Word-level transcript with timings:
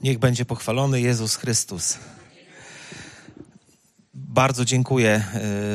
Niech 0.00 0.18
będzie 0.18 0.44
pochwalony 0.44 1.00
Jezus 1.00 1.36
Chrystus. 1.36 1.98
Bardzo 4.14 4.64
dziękuję 4.64 5.24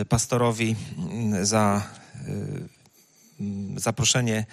y, 0.02 0.06
pastorowi 0.06 0.76
y, 1.42 1.46
za 1.46 1.88
y, 3.40 3.80
zaproszenie 3.80 4.46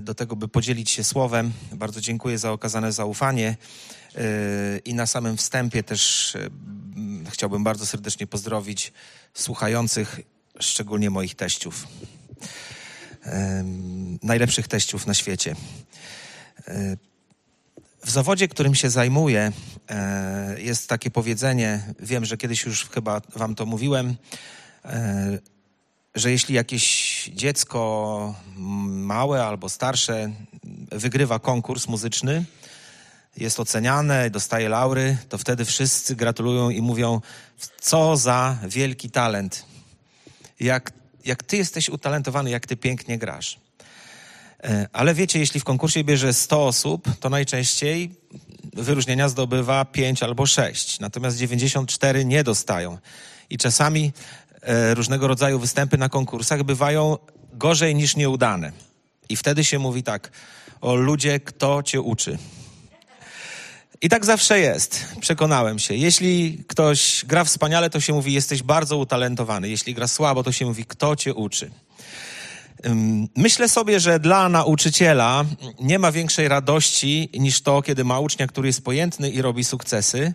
do 0.00 0.14
tego, 0.14 0.36
by 0.36 0.48
podzielić 0.48 0.90
się 0.90 1.04
słowem. 1.04 1.52
Bardzo 1.72 2.00
dziękuję 2.00 2.38
za 2.38 2.52
okazane 2.52 2.92
zaufanie. 2.92 3.56
I 4.84 4.94
na 4.94 5.06
samym 5.06 5.36
wstępie 5.36 5.82
też 5.82 6.32
chciałbym 7.30 7.64
bardzo 7.64 7.86
serdecznie 7.86 8.26
pozdrowić 8.26 8.92
słuchających, 9.34 10.20
szczególnie 10.60 11.10
moich 11.10 11.34
teściów. 11.34 11.86
Najlepszych 14.22 14.68
teściów 14.68 15.06
na 15.06 15.14
świecie. 15.14 15.56
W 18.08 18.10
zawodzie, 18.10 18.48
którym 18.48 18.74
się 18.74 18.90
zajmuję, 18.90 19.52
e, 19.90 20.60
jest 20.60 20.88
takie 20.88 21.10
powiedzenie, 21.10 21.94
wiem, 22.00 22.24
że 22.24 22.36
kiedyś 22.36 22.64
już 22.64 22.84
chyba 22.84 23.20
wam 23.36 23.54
to 23.54 23.66
mówiłem, 23.66 24.16
e, 24.84 25.38
że 26.14 26.30
jeśli 26.30 26.54
jakieś 26.54 27.24
dziecko 27.34 28.34
małe 28.88 29.44
albo 29.44 29.68
starsze 29.68 30.32
wygrywa 30.92 31.38
konkurs 31.38 31.88
muzyczny, 31.88 32.44
jest 33.36 33.60
oceniane, 33.60 34.30
dostaje 34.30 34.68
laury, 34.68 35.16
to 35.28 35.38
wtedy 35.38 35.64
wszyscy 35.64 36.16
gratulują 36.16 36.70
i 36.70 36.82
mówią, 36.82 37.20
co 37.80 38.16
za 38.16 38.58
wielki 38.68 39.10
talent. 39.10 39.66
Jak, 40.60 40.92
jak 41.24 41.42
ty 41.42 41.56
jesteś 41.56 41.88
utalentowany, 41.88 42.50
jak 42.50 42.66
ty 42.66 42.76
pięknie 42.76 43.18
grasz. 43.18 43.67
E, 44.64 44.88
ale 44.92 45.14
wiecie, 45.14 45.38
jeśli 45.38 45.60
w 45.60 45.64
konkursie 45.64 46.04
bierze 46.04 46.32
100 46.32 46.66
osób, 46.66 47.08
to 47.20 47.28
najczęściej 47.30 48.10
wyróżnienia 48.72 49.28
zdobywa 49.28 49.84
5 49.84 50.22
albo 50.22 50.46
6, 50.46 51.00
natomiast 51.00 51.36
94 51.38 52.24
nie 52.24 52.44
dostają. 52.44 52.98
I 53.50 53.58
czasami 53.58 54.12
e, 54.62 54.94
różnego 54.94 55.28
rodzaju 55.28 55.58
występy 55.58 55.98
na 55.98 56.08
konkursach 56.08 56.62
bywają 56.62 57.16
gorzej 57.52 57.94
niż 57.94 58.16
nieudane. 58.16 58.72
I 59.28 59.36
wtedy 59.36 59.64
się 59.64 59.78
mówi 59.78 60.02
tak, 60.02 60.30
o 60.80 60.94
ludzie, 60.94 61.40
kto 61.40 61.82
cię 61.82 62.00
uczy. 62.00 62.38
I 64.02 64.08
tak 64.08 64.24
zawsze 64.24 64.60
jest. 64.60 65.04
Przekonałem 65.20 65.78
się. 65.78 65.94
Jeśli 65.94 66.64
ktoś 66.68 67.24
gra 67.24 67.44
wspaniale, 67.44 67.90
to 67.90 68.00
się 68.00 68.12
mówi, 68.12 68.32
jesteś 68.32 68.62
bardzo 68.62 68.96
utalentowany. 68.96 69.68
Jeśli 69.68 69.94
gra 69.94 70.08
słabo, 70.08 70.42
to 70.42 70.52
się 70.52 70.66
mówi, 70.66 70.84
kto 70.84 71.16
cię 71.16 71.34
uczy. 71.34 71.70
Myślę 73.36 73.68
sobie, 73.68 74.00
że 74.00 74.20
dla 74.20 74.48
nauczyciela 74.48 75.44
nie 75.80 75.98
ma 75.98 76.12
większej 76.12 76.48
radości 76.48 77.30
niż 77.38 77.60
to, 77.60 77.82
kiedy 77.82 78.04
ma 78.04 78.20
ucznia, 78.20 78.46
który 78.46 78.68
jest 78.68 78.84
pojętny 78.84 79.30
i 79.30 79.42
robi 79.42 79.64
sukcesy. 79.64 80.34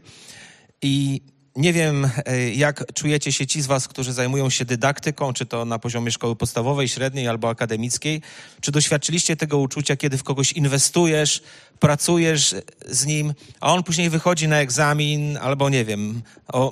I 0.82 1.22
nie 1.56 1.74
wiem, 1.74 2.10
e, 2.26 2.50
jak 2.50 2.94
czujecie 2.94 3.32
się 3.32 3.48
ci 3.48 3.62
z 3.62 3.68
Was, 3.68 3.88
którzy 3.88 4.14
zajmują 4.14 4.50
się 4.50 4.66
dydaktyką, 4.66 5.34
czy 5.34 5.46
to 5.46 5.66
na 5.66 5.80
poziomie 5.80 6.12
szkoły 6.12 6.36
podstawowej, 6.36 6.88
średniej 6.88 7.28
albo 7.28 7.50
akademickiej. 7.50 8.22
Czy 8.62 8.72
doświadczyliście 8.72 9.36
tego 9.36 9.58
uczucia, 9.58 9.96
kiedy 9.96 10.18
w 10.18 10.24
kogoś 10.24 10.52
inwestujesz, 10.52 11.44
pracujesz 11.80 12.56
z 12.86 13.06
nim, 13.06 13.34
a 13.60 13.74
on 13.74 13.84
później 13.84 14.10
wychodzi 14.10 14.48
na 14.48 14.58
egzamin, 14.58 15.38
albo 15.38 15.70
nie 15.70 15.86
wiem, 15.86 16.22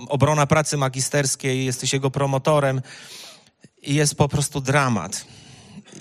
obrona 0.09 0.47
pracy 0.47 0.77
magisterskiej, 0.77 1.65
jesteś 1.65 1.93
jego 1.93 2.11
promotorem 2.11 2.81
i 3.81 3.95
jest 3.95 4.15
po 4.15 4.29
prostu 4.29 4.61
dramat 4.61 5.25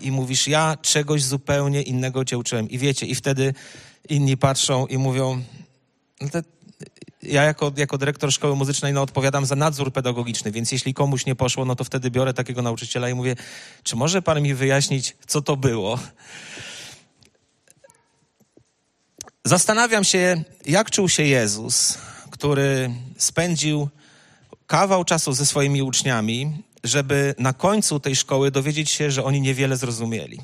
i 0.01 0.11
mówisz, 0.11 0.49
ja 0.49 0.77
czegoś 0.83 1.25
zupełnie 1.25 1.83
innego 1.83 2.25
cię 2.25 2.39
uczyłem. 2.39 2.71
I 2.71 2.79
wiecie, 2.79 3.07
i 3.07 3.15
wtedy 3.15 3.55
inni 4.09 4.37
patrzą 4.37 4.87
i 4.87 4.99
mówią, 4.99 5.43
no 6.21 6.29
ja 7.23 7.43
jako, 7.43 7.73
jako 7.77 7.99
dyrektor 7.99 8.33
szkoły 8.33 8.57
muzycznej 8.57 8.93
no, 8.93 9.03
odpowiadam 9.03 9.47
za 9.47 9.57
nadzór 9.57 9.93
pedagogiczny, 9.93 10.51
więc 10.53 10.73
jeśli 10.73 10.95
komuś 10.95 11.27
nie 11.27 11.35
poszło, 11.35 11.65
no 11.65 11.77
to 11.77 11.85
wtedy 11.85 12.11
biorę 12.11 12.35
takiego 12.35 12.63
nauczyciela 12.63 13.09
i 13.09 13.15
mówię, 13.15 13.37
czy 13.83 13.97
może 13.97 14.23
pan 14.23 14.43
mi 14.43 14.55
wyjaśnić, 14.55 15.17
co 15.27 15.43
to 15.43 15.57
było? 15.57 15.99
Zastanawiam 19.45 20.05
się, 20.05 20.45
jak 20.67 20.91
czuł 20.91 21.09
się 21.09 21.23
Jezus, 21.23 21.99
który 22.31 22.91
spędził 23.17 23.89
kawał 24.67 25.05
czasu 25.05 25.33
ze 25.33 25.47
swoimi 25.47 25.83
uczniami 25.83 26.63
żeby 26.85 27.35
na 27.39 27.53
końcu 27.53 28.01
tej 28.01 28.17
szkoły 28.17 28.51
dowiedzieć 28.51 28.91
się, 28.91 29.11
że 29.11 29.25
oni 29.25 29.41
niewiele 29.41 29.77
zrozumieli. 29.77 30.39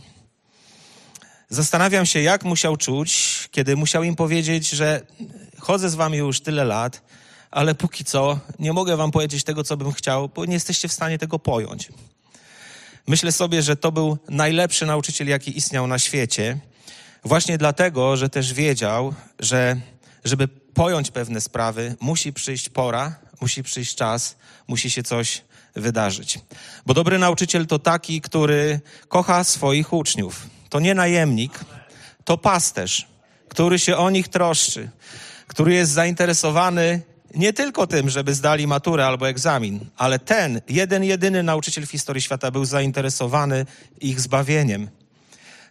Zastanawiam 1.48 2.06
się, 2.06 2.20
jak 2.20 2.44
musiał 2.44 2.76
czuć, 2.76 3.38
kiedy 3.50 3.76
musiał 3.76 4.02
im 4.02 4.16
powiedzieć, 4.16 4.70
że 4.70 5.00
chodzę 5.58 5.91
z 5.91 5.94
wami 5.94 6.19
już 6.19 6.41
tyle 6.41 6.64
lat, 6.64 7.02
ale 7.50 7.75
póki 7.75 8.04
co 8.04 8.38
nie 8.58 8.72
mogę 8.72 8.96
wam 8.96 9.10
powiedzieć 9.10 9.44
tego, 9.44 9.64
co 9.64 9.76
bym 9.76 9.92
chciał, 9.92 10.28
bo 10.28 10.44
nie 10.44 10.54
jesteście 10.54 10.88
w 10.88 10.92
stanie 10.92 11.19
tego 11.19 11.38
pojąć. 11.38 11.88
Myślę 13.06 13.32
sobie, 13.32 13.62
że 13.62 13.76
to 13.76 13.92
był 13.92 14.19
najlepszy 14.28 14.86
nauczyciel, 14.86 15.28
jaki 15.28 15.58
istniał 15.58 15.86
na 15.86 15.98
świecie, 15.98 16.58
właśnie 17.25 17.58
dlatego, 17.58 18.16
że 18.16 18.28
też 18.28 18.52
wiedział, 18.52 19.14
że 19.38 19.76
żeby 20.25 20.48
pojąć 20.48 21.10
pewne 21.10 21.41
sprawy, 21.41 21.96
musi 22.00 22.32
przyjść 22.32 22.69
pora, 22.69 23.19
musi 23.41 23.62
przyjść 23.62 23.94
czas, 23.94 24.36
musi 24.69 24.91
się 24.91 25.02
coś 25.02 25.42
wydarzyć. 25.76 26.41
Bo 26.87 26.94
dobry 26.94 27.19
nauczyciel 27.19 27.66
to 27.66 27.78
taki, 27.78 28.20
który 28.20 28.81
kocha 29.09 29.44
swoich 29.44 29.92
uczniów. 29.92 30.47
To 30.69 30.81
nie 30.81 30.94
najemnik, 30.94 31.60
to 32.25 32.38
pasterz, 32.38 33.09
który 33.48 33.78
się 33.78 33.97
o 33.97 34.10
nich 34.10 34.28
troszczy, 34.28 34.91
który 35.47 35.75
jest 35.75 35.92
zainteresowany 35.92 37.03
nie 37.34 37.53
tylko 37.53 37.87
tym, 37.87 38.10
żeby 38.10 38.34
zdali 38.34 38.66
maturę 38.66 39.06
albo 39.06 39.28
egzamin, 39.28 39.81
ale 39.97 40.19
ten, 40.19 40.60
jeden, 40.69 41.04
jedyny 41.04 41.42
nauczyciel 41.42 41.87
w 41.87 41.91
historii 41.91 42.22
świata 42.22 42.50
był 42.50 42.64
zainteresowany 42.64 43.66
ich 44.00 44.20
zbawieniem 44.20 44.88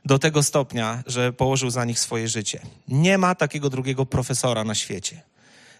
do 0.05 0.19
tego 0.19 0.43
stopnia, 0.43 1.03
że 1.07 1.33
położył 1.33 1.69
za 1.69 1.85
nich 1.85 1.99
swoje 1.99 2.27
życie. 2.27 2.59
Nie 2.87 3.17
ma 3.17 3.35
takiego 3.35 3.69
drugiego 3.69 4.05
profesora 4.05 4.63
na 4.63 4.75
świecie. 4.75 5.21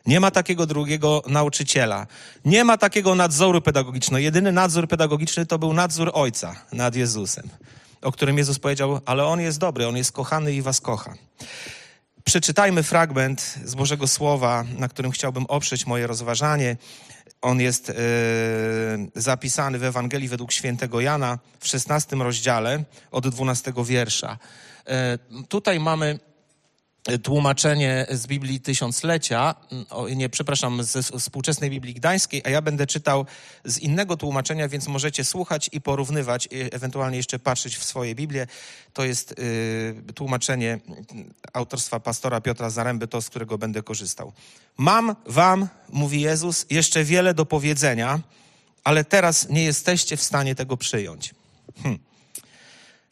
Nie 0.06 0.20
ma 0.20 0.32
takiego 0.32 0.66
drugiego 0.66 1.24
nauczyciela. 1.28 2.08
Nie 2.46 2.64
ma 2.64 2.78
takiego 2.78 3.16
nadzoru 3.16 3.62
pedagogicznego. 3.62 4.20
Jedyny 4.20 4.52
nadzór 4.52 4.88
pedagogiczny 4.88 5.46
to 5.46 5.60
był 5.60 5.74
nadzór 5.74 6.12
Ojca 6.14 6.56
nad 6.72 6.96
Jezusem, 6.96 7.50
o 8.02 8.12
którym 8.12 8.38
Jezus 8.38 8.60
powiedział, 8.60 9.00
ale 9.06 9.26
On 9.26 9.42
jest 9.42 9.60
dobry, 9.60 9.88
On 9.88 9.98
jest 9.98 10.12
kochany 10.12 10.54
i 10.54 10.62
was 10.62 10.82
kocha. 10.82 11.14
Przeczytajmy 12.24 12.84
fragment 12.84 13.60
z 13.64 13.76
Bożego 13.76 14.08
Słowa, 14.08 14.64
na 14.78 14.88
którym 14.88 15.12
chciałbym 15.12 15.46
oprzeć 15.46 15.86
moje 15.86 16.08
rozważanie. 16.08 16.78
On 17.42 17.62
jest 17.62 17.88
yy, 17.88 17.96
zapisany 19.16 19.80
w 19.80 19.84
Ewangelii 19.84 20.28
według 20.28 20.52
świętego 20.52 21.02
Jana 21.02 21.40
w 21.60 21.68
16 21.68 22.16
rozdziale 22.16 22.84
od 23.12 23.28
12 23.28 23.74
wiersza. 23.84 24.38
Yy, 24.88 25.44
tutaj 25.44 25.80
mamy 25.80 26.20
tłumaczenie 27.24 28.06
z 28.10 28.28
Biblii 28.28 28.60
Tysiąclecia, 28.60 29.56
o, 29.90 30.10
nie, 30.10 30.30
przepraszam, 30.30 30.84
ze 30.84 31.04
współczesnej 31.04 31.70
Biblii 31.70 31.94
Gdańskiej, 31.94 32.42
a 32.46 32.50
ja 32.50 32.62
będę 32.62 32.88
czytał 32.88 33.26
z 33.66 33.78
innego 33.78 34.18
tłumaczenia, 34.18 34.68
więc 34.68 34.88
możecie 34.88 35.24
słuchać 35.24 35.70
i 35.74 35.82
porównywać, 35.82 36.50
ewentualnie 36.72 37.18
jeszcze 37.18 37.40
patrzeć 37.40 37.78
w 37.78 37.84
swoje 37.84 38.16
Biblię. 38.16 38.48
To 38.94 39.06
jest 39.06 39.32
y, 39.40 40.14
tłumaczenie 40.16 40.80
autorstwa 41.54 42.00
pastora 42.00 42.42
Piotra 42.42 42.70
Zaręby, 42.70 43.08
to 43.08 43.22
z 43.22 43.30
którego 43.30 43.58
będę 43.58 43.84
korzystał. 43.84 44.32
Mam 44.78 45.16
wam, 45.26 45.68
mówi 45.90 46.22
Jezus, 46.22 46.66
jeszcze 46.70 47.04
wiele 47.04 47.34
do 47.34 47.46
powiedzenia, 47.46 48.20
ale 48.84 49.04
teraz 49.04 49.50
nie 49.50 49.64
jesteście 49.64 50.18
w 50.18 50.24
stanie 50.24 50.56
tego 50.56 50.78
przyjąć. 50.78 51.36
Hm. 51.84 52.00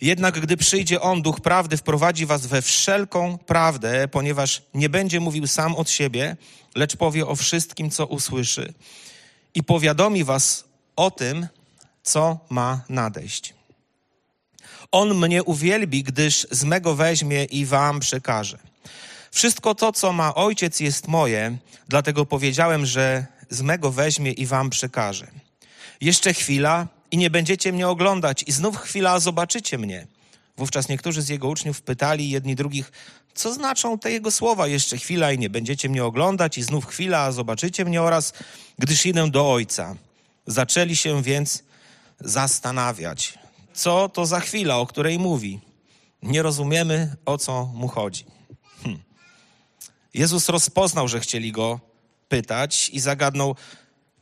Jednak 0.03 0.39
gdy 0.39 0.57
przyjdzie 0.57 1.01
On, 1.01 1.21
Duch 1.21 1.41
Prawdy, 1.41 1.77
wprowadzi 1.77 2.25
was 2.25 2.45
we 2.45 2.61
wszelką 2.61 3.37
prawdę, 3.37 4.07
ponieważ 4.07 4.61
nie 4.73 4.89
będzie 4.89 5.19
mówił 5.19 5.47
sam 5.47 5.75
od 5.75 5.89
siebie, 5.89 6.37
lecz 6.75 6.95
powie 6.95 7.27
o 7.27 7.35
wszystkim, 7.35 7.89
co 7.89 8.05
usłyszy 8.05 8.73
i 9.55 9.63
powiadomi 9.63 10.23
was 10.23 10.63
o 10.95 11.11
tym, 11.11 11.47
co 12.03 12.39
ma 12.49 12.81
nadejść. 12.89 13.53
On 14.91 15.15
mnie 15.15 15.43
uwielbi, 15.43 16.03
gdyż 16.03 16.47
z 16.51 16.63
mego 16.63 16.95
weźmie 16.95 17.43
i 17.43 17.65
wam 17.65 17.99
przekaże. 17.99 18.57
Wszystko 19.31 19.75
to, 19.75 19.91
co 19.91 20.13
ma 20.13 20.35
ojciec, 20.35 20.79
jest 20.79 21.07
moje, 21.07 21.57
dlatego 21.87 22.25
powiedziałem, 22.25 22.85
że 22.85 23.25
z 23.49 23.61
mego 23.61 23.91
weźmie 23.91 24.31
i 24.31 24.45
wam 24.45 24.69
przekaże. 24.69 25.27
Jeszcze 26.01 26.33
chwila, 26.33 26.87
i 27.13 27.17
nie 27.17 27.29
będziecie 27.29 27.73
mnie 27.73 27.87
oglądać, 27.87 28.43
i 28.47 28.51
znów 28.51 28.77
chwila, 28.77 29.19
zobaczycie 29.19 29.77
mnie. 29.77 30.07
Wówczas 30.57 30.89
niektórzy 30.89 31.21
z 31.21 31.29
jego 31.29 31.47
uczniów 31.47 31.81
pytali 31.81 32.29
jedni 32.29 32.55
drugich, 32.55 32.91
co 33.33 33.53
znaczą 33.53 33.99
te 33.99 34.11
jego 34.11 34.31
słowa? 34.31 34.67
Jeszcze 34.67 34.97
chwila 34.97 35.31
i 35.31 35.37
nie 35.37 35.49
będziecie 35.49 35.89
mnie 35.89 36.05
oglądać, 36.05 36.57
i 36.57 36.63
znów 36.63 36.85
chwila, 36.85 37.31
zobaczycie 37.31 37.85
mnie 37.85 38.01
oraz, 38.01 38.33
gdyż 38.79 39.05
idę 39.05 39.31
do 39.31 39.51
Ojca. 39.53 39.95
Zaczęli 40.47 40.95
się 40.95 41.23
więc 41.23 41.63
zastanawiać, 42.19 43.39
co 43.73 44.09
to 44.09 44.25
za 44.25 44.39
chwila, 44.39 44.77
o 44.77 44.85
której 44.85 45.19
mówi. 45.19 45.59
Nie 46.21 46.41
rozumiemy, 46.41 47.15
o 47.25 47.37
co 47.37 47.65
mu 47.65 47.87
chodzi. 47.87 48.25
Hm. 48.83 48.99
Jezus 50.13 50.49
rozpoznał, 50.49 51.07
że 51.07 51.19
chcieli 51.19 51.51
go 51.51 51.79
pytać 52.29 52.89
i 52.89 52.99
zagadnął, 52.99 53.55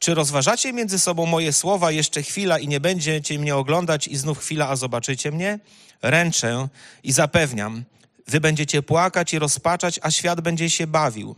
czy 0.02 0.14
rozważacie 0.14 0.74
między 0.74 1.00
sobą 1.00 1.26
moje 1.26 1.54
słowa 1.54 1.92
jeszcze 1.92 2.24
chwila 2.24 2.60
i 2.60 2.68
nie 2.68 2.80
będziecie 2.80 3.40
mnie 3.40 3.56
oglądać 3.56 4.08
i 4.08 4.18
znów 4.18 4.40
chwila, 4.40 4.70
a 4.70 4.76
zobaczycie 4.76 5.32
mnie? 5.32 5.60
Ręczę 6.02 6.68
i 7.04 7.12
zapewniam, 7.12 7.84
wy 8.28 8.40
będziecie 8.40 8.82
płakać 8.82 9.34
i 9.34 9.40
rozpaczać, 9.40 10.00
a 10.04 10.12
świat 10.12 10.42
będzie 10.42 10.70
się 10.70 10.88
bawił. 10.88 11.36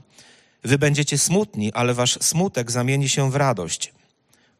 Wy 0.63 0.77
będziecie 0.77 1.17
smutni, 1.17 1.73
ale 1.73 1.93
wasz 1.93 2.17
smutek 2.21 2.71
zamieni 2.71 3.09
się 3.09 3.31
w 3.31 3.35
radość. 3.35 3.93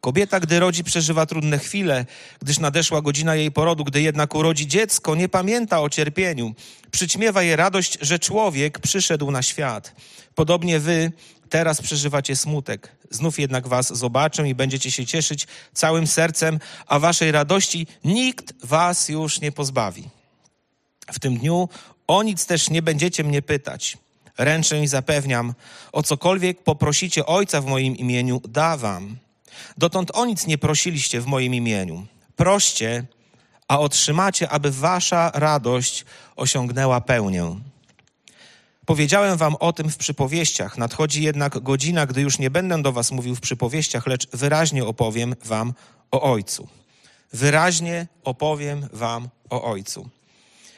Kobieta, 0.00 0.40
gdy 0.40 0.60
rodzi, 0.60 0.84
przeżywa 0.84 1.26
trudne 1.26 1.58
chwile, 1.58 2.06
gdyż 2.42 2.58
nadeszła 2.58 3.02
godzina 3.02 3.34
jej 3.34 3.52
porodu, 3.52 3.84
gdy 3.84 4.02
jednak 4.02 4.34
urodzi 4.34 4.66
dziecko, 4.66 5.14
nie 5.14 5.28
pamięta 5.28 5.80
o 5.80 5.90
cierpieniu. 5.90 6.54
Przyćmiewa 6.90 7.42
je 7.42 7.56
radość, 7.56 7.98
że 8.00 8.18
człowiek 8.18 8.78
przyszedł 8.78 9.30
na 9.30 9.42
świat. 9.42 9.94
Podobnie 10.34 10.80
wy 10.80 11.12
teraz 11.54 11.82
przeżywacie 11.82 12.36
smutek. 12.36 12.92
Znów 13.10 13.38
jednak 13.38 13.68
was 13.68 13.92
zobaczę 13.92 14.48
i 14.48 14.54
będziecie 14.54 14.90
się 14.90 15.06
cieszyć 15.06 15.46
całym 15.72 16.06
sercem, 16.06 16.58
a 16.86 16.98
waszej 16.98 17.32
radości 17.32 17.86
nikt 18.04 18.66
was 18.66 19.08
już 19.08 19.40
nie 19.40 19.52
pozbawi. 19.52 20.08
W 21.12 21.18
tym 21.18 21.38
dniu 21.38 21.68
o 22.06 22.22
nic 22.22 22.46
też 22.46 22.70
nie 22.70 22.82
będziecie 22.82 23.24
mnie 23.24 23.42
pytać. 23.42 23.98
Ręczę 24.38 24.82
i 24.82 24.86
zapewniam, 24.86 25.54
o 25.92 26.02
cokolwiek 26.02 26.62
poprosicie 26.62 27.26
Ojca 27.26 27.60
w 27.60 27.66
moim 27.66 27.96
imieniu, 27.96 28.40
da 28.48 28.76
wam. 28.76 29.16
Dotąd 29.78 30.10
o 30.14 30.26
nic 30.26 30.46
nie 30.46 30.58
prosiliście 30.58 31.20
w 31.20 31.26
moim 31.26 31.54
imieniu. 31.54 32.06
Proście, 32.36 33.04
a 33.68 33.78
otrzymacie, 33.78 34.48
aby 34.50 34.70
wasza 34.70 35.30
radość 35.34 36.04
osiągnęła 36.36 37.00
pełnię. 37.00 37.73
Powiedziałem 38.86 39.36
wam 39.36 39.56
o 39.60 39.72
tym 39.72 39.90
w 39.90 39.96
przypowieściach. 39.96 40.78
Nadchodzi 40.78 41.22
jednak 41.22 41.58
godzina, 41.58 42.06
gdy 42.06 42.20
już 42.20 42.38
nie 42.38 42.50
będę 42.50 42.82
do 42.82 42.92
was 42.92 43.10
mówił 43.10 43.34
w 43.34 43.40
przypowieściach, 43.40 44.06
lecz 44.06 44.28
wyraźnie 44.30 44.84
opowiem 44.84 45.34
wam 45.44 45.72
o 46.10 46.22
Ojcu. 46.22 46.68
Wyraźnie 47.32 48.06
opowiem 48.24 48.88
wam 48.92 49.28
o 49.50 49.64
Ojcu. 49.64 50.08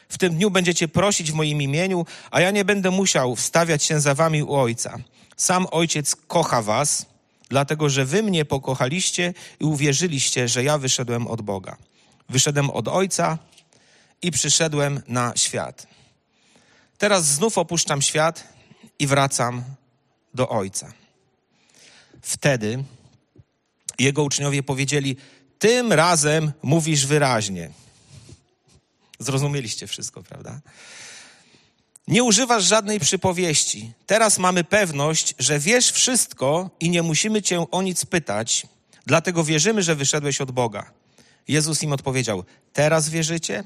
W 0.08 0.18
tym 0.18 0.34
dniu 0.34 0.50
będziecie 0.50 0.88
prosić 0.88 1.32
w 1.32 1.34
moim 1.34 1.62
imieniu, 1.62 2.06
a 2.30 2.40
ja 2.40 2.50
nie 2.50 2.64
będę 2.64 2.90
musiał 2.90 3.36
wstawiać 3.36 3.82
się 3.82 4.00
za 4.00 4.14
wami 4.14 4.42
u 4.42 4.54
Ojca. 4.54 4.98
Sam 5.36 5.66
Ojciec 5.70 6.16
kocha 6.16 6.62
was, 6.62 7.06
dlatego 7.48 7.88
że 7.88 8.04
wy 8.04 8.22
mnie 8.22 8.44
pokochaliście 8.44 9.34
i 9.60 9.64
uwierzyliście, 9.64 10.48
że 10.48 10.64
ja 10.64 10.78
wyszedłem 10.78 11.26
od 11.26 11.42
Boga. 11.42 11.76
Wyszedłem 12.28 12.70
od 12.70 12.88
Ojca 12.88 13.38
i 14.22 14.30
przyszedłem 14.30 15.02
na 15.08 15.32
świat. 15.36 15.95
Teraz 16.98 17.24
znów 17.26 17.58
opuszczam 17.58 18.02
świat 18.02 18.44
i 18.98 19.06
wracam 19.06 19.64
do 20.34 20.48
Ojca. 20.48 20.92
Wtedy 22.22 22.84
jego 23.98 24.22
uczniowie 24.22 24.62
powiedzieli: 24.62 25.16
Tym 25.58 25.92
razem 25.92 26.52
mówisz 26.62 27.06
wyraźnie. 27.06 27.70
Zrozumieliście 29.18 29.86
wszystko, 29.86 30.22
prawda? 30.22 30.60
Nie 32.08 32.24
używasz 32.24 32.64
żadnej 32.64 33.00
przypowieści. 33.00 33.92
Teraz 34.06 34.38
mamy 34.38 34.64
pewność, 34.64 35.34
że 35.38 35.58
wiesz 35.58 35.90
wszystko 35.90 36.70
i 36.80 36.90
nie 36.90 37.02
musimy 37.02 37.42
cię 37.42 37.70
o 37.70 37.82
nic 37.82 38.04
pytać, 38.06 38.66
dlatego 39.06 39.44
wierzymy, 39.44 39.82
że 39.82 39.94
wyszedłeś 39.94 40.40
od 40.40 40.50
Boga. 40.50 40.90
Jezus 41.48 41.82
im 41.82 41.92
odpowiedział: 41.92 42.44
Teraz 42.72 43.08
wierzycie? 43.08 43.64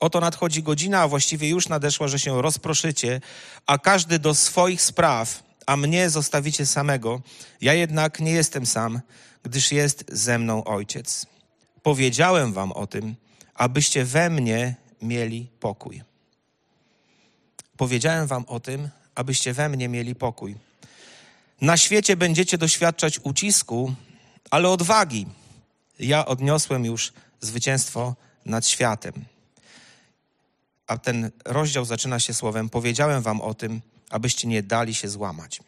Oto 0.00 0.20
nadchodzi 0.20 0.62
godzina, 0.62 1.00
a 1.00 1.08
właściwie 1.08 1.48
już 1.48 1.68
nadeszła, 1.68 2.08
że 2.08 2.18
się 2.18 2.42
rozproszycie, 2.42 3.20
a 3.66 3.78
każdy 3.78 4.18
do 4.18 4.34
swoich 4.34 4.82
spraw, 4.82 5.42
a 5.66 5.76
mnie 5.76 6.10
zostawicie 6.10 6.66
samego. 6.66 7.20
Ja 7.60 7.74
jednak 7.74 8.20
nie 8.20 8.32
jestem 8.32 8.66
sam, 8.66 9.00
gdyż 9.42 9.72
jest 9.72 10.04
ze 10.08 10.38
mną 10.38 10.64
ojciec. 10.64 11.26
Powiedziałem 11.82 12.52
wam 12.52 12.72
o 12.72 12.86
tym, 12.86 13.14
abyście 13.54 14.04
we 14.04 14.30
mnie 14.30 14.76
mieli 15.02 15.48
pokój. 15.60 16.02
Powiedziałem 17.76 18.26
wam 18.26 18.44
o 18.44 18.60
tym, 18.60 18.88
abyście 19.14 19.52
we 19.52 19.68
mnie 19.68 19.88
mieli 19.88 20.14
pokój. 20.14 20.56
Na 21.60 21.76
świecie 21.76 22.16
będziecie 22.16 22.58
doświadczać 22.58 23.20
ucisku, 23.22 23.94
ale 24.50 24.68
odwagi. 24.68 25.26
Ja 25.98 26.26
odniosłem 26.26 26.84
już 26.84 27.12
zwycięstwo 27.40 28.14
nad 28.44 28.66
światem. 28.66 29.24
A 30.88 30.98
ten 30.98 31.30
rozdział 31.44 31.84
zaczyna 31.84 32.20
się 32.20 32.34
słowem: 32.34 32.68
Powiedziałem 32.68 33.22
wam 33.22 33.40
o 33.40 33.54
tym, 33.54 33.80
abyście 34.10 34.48
nie 34.48 34.62
dali 34.62 34.94
się 34.94 35.08
złamać. 35.08 35.60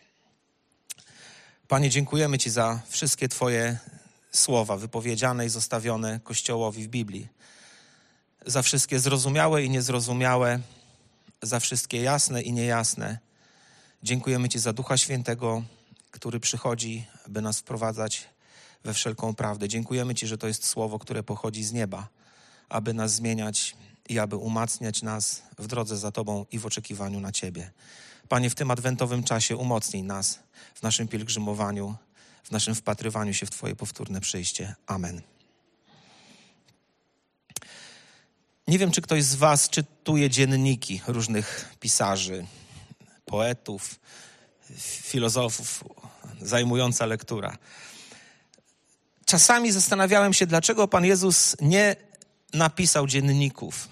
Panie, 1.68 1.90
dziękujemy 1.90 2.38
Ci 2.38 2.50
za 2.50 2.80
wszystkie 2.88 3.28
Twoje 3.28 3.78
słowa 4.32 4.76
wypowiedziane 4.76 5.46
i 5.46 5.48
zostawione 5.48 6.20
Kościołowi 6.20 6.84
w 6.84 6.88
Biblii 6.88 7.28
za 8.46 8.62
wszystkie 8.62 9.00
zrozumiałe 9.00 9.64
i 9.64 9.70
niezrozumiałe, 9.70 10.60
za 11.42 11.60
wszystkie 11.60 12.02
jasne 12.02 12.42
i 12.42 12.52
niejasne. 12.52 13.18
Dziękujemy 14.02 14.48
Ci 14.48 14.58
za 14.58 14.72
Ducha 14.72 14.96
Świętego, 14.96 15.62
który 16.10 16.40
przychodzi, 16.40 17.06
by 17.28 17.42
nas 17.42 17.58
wprowadzać 17.58 18.28
we 18.84 18.94
wszelką 18.94 19.34
prawdę. 19.34 19.68
Dziękujemy 19.68 20.14
Ci, 20.14 20.26
że 20.26 20.38
to 20.38 20.46
jest 20.46 20.66
słowo, 20.66 20.98
które 20.98 21.22
pochodzi 21.22 21.64
z 21.64 21.72
nieba, 21.72 22.08
aby 22.68 22.94
nas 22.94 23.12
zmieniać 23.14 23.76
i 24.10 24.18
aby 24.18 24.36
umacniać 24.36 25.02
nas 25.02 25.42
w 25.58 25.66
drodze 25.66 25.96
za 25.96 26.12
Tobą 26.12 26.46
i 26.52 26.58
w 26.58 26.66
oczekiwaniu 26.66 27.20
na 27.20 27.32
Ciebie. 27.32 27.70
Panie, 28.28 28.50
w 28.50 28.54
tym 28.54 28.70
adwentowym 28.70 29.24
czasie 29.24 29.56
umocnij 29.56 30.02
nas 30.02 30.38
w 30.74 30.82
naszym 30.82 31.08
pielgrzymowaniu, 31.08 31.94
w 32.44 32.50
naszym 32.50 32.74
wpatrywaniu 32.74 33.34
się 33.34 33.46
w 33.46 33.50
Twoje 33.50 33.76
powtórne 33.76 34.20
przyjście. 34.20 34.74
Amen. 34.86 35.22
Nie 38.68 38.78
wiem, 38.78 38.90
czy 38.90 39.02
ktoś 39.02 39.24
z 39.24 39.34
Was 39.34 39.68
czytuje 39.68 40.30
dzienniki 40.30 41.00
różnych 41.06 41.74
pisarzy, 41.80 42.46
poetów, 43.24 44.00
filozofów, 44.80 45.84
zajmująca 46.40 47.06
lektura. 47.06 47.58
Czasami 49.24 49.72
zastanawiałem 49.72 50.32
się, 50.32 50.46
dlaczego 50.46 50.88
Pan 50.88 51.04
Jezus 51.04 51.56
nie 51.60 51.96
napisał 52.54 53.06
dzienników. 53.06 53.88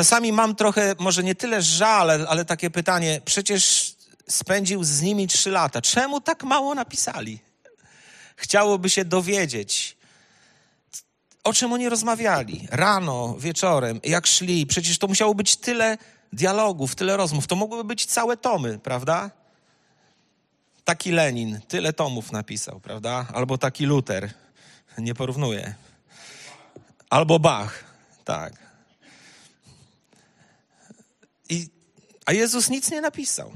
Czasami 0.00 0.32
mam 0.32 0.54
trochę, 0.54 0.94
może 0.98 1.22
nie 1.22 1.34
tyle 1.34 1.62
żal, 1.62 2.10
ale, 2.10 2.44
takie 2.44 2.70
pytanie, 2.70 3.20
przecież 3.24 3.94
spędził 4.28 4.84
z 4.84 5.02
nimi 5.02 5.26
trzy 5.26 5.50
lata. 5.50 5.82
Czemu 5.82 6.20
tak 6.20 6.44
mało 6.44 6.74
napisali? 6.74 7.38
Chciałoby 8.36 8.90
się 8.90 9.04
dowiedzieć, 9.04 9.96
o 11.44 11.52
czym 11.52 11.72
oni 11.72 11.88
rozmawiali 11.88 12.68
rano, 12.70 13.36
wieczorem, 13.38 14.00
jak 14.04 14.26
szli. 14.26 14.66
Przecież 14.66 14.98
to 14.98 15.06
musiało 15.06 15.34
być 15.34 15.56
tyle 15.56 15.98
dialogów, 16.32 16.94
tyle 16.94 17.16
rozmów. 17.16 17.46
To 17.46 17.56
mogłyby 17.56 17.84
być 17.84 18.06
całe 18.06 18.36
tomy, 18.36 18.78
prawda? 18.78 19.30
Taki 20.84 21.12
Lenin 21.12 21.60
tyle 21.68 21.92
tomów 21.92 22.32
napisał, 22.32 22.80
prawda? 22.80 23.26
Albo 23.34 23.58
taki 23.58 23.86
Luther. 23.86 24.30
Nie 24.98 25.14
porównuję. 25.14 25.74
Albo 27.10 27.38
Bach, 27.38 27.84
tak. 28.24 28.69
I, 31.50 31.68
a 32.26 32.32
Jezus 32.32 32.70
nic 32.70 32.90
nie 32.90 33.00
napisał. 33.00 33.52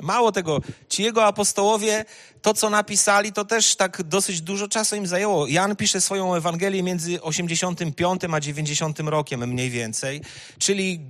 Mało 0.00 0.32
tego, 0.32 0.60
ci 0.88 1.02
jego 1.02 1.24
apostołowie, 1.24 2.04
to 2.42 2.54
co 2.54 2.70
napisali, 2.70 3.32
to 3.32 3.44
też 3.44 3.76
tak 3.76 4.02
dosyć 4.02 4.40
dużo 4.40 4.68
czasu 4.68 4.96
im 4.96 5.06
zajęło. 5.06 5.46
Jan 5.46 5.76
pisze 5.76 6.00
swoją 6.00 6.34
Ewangelię 6.34 6.82
między 6.82 7.22
85 7.22 8.22
a 8.32 8.40
90 8.40 9.00
rokiem 9.00 9.48
mniej 9.48 9.70
więcej, 9.70 10.20
czyli 10.58 11.00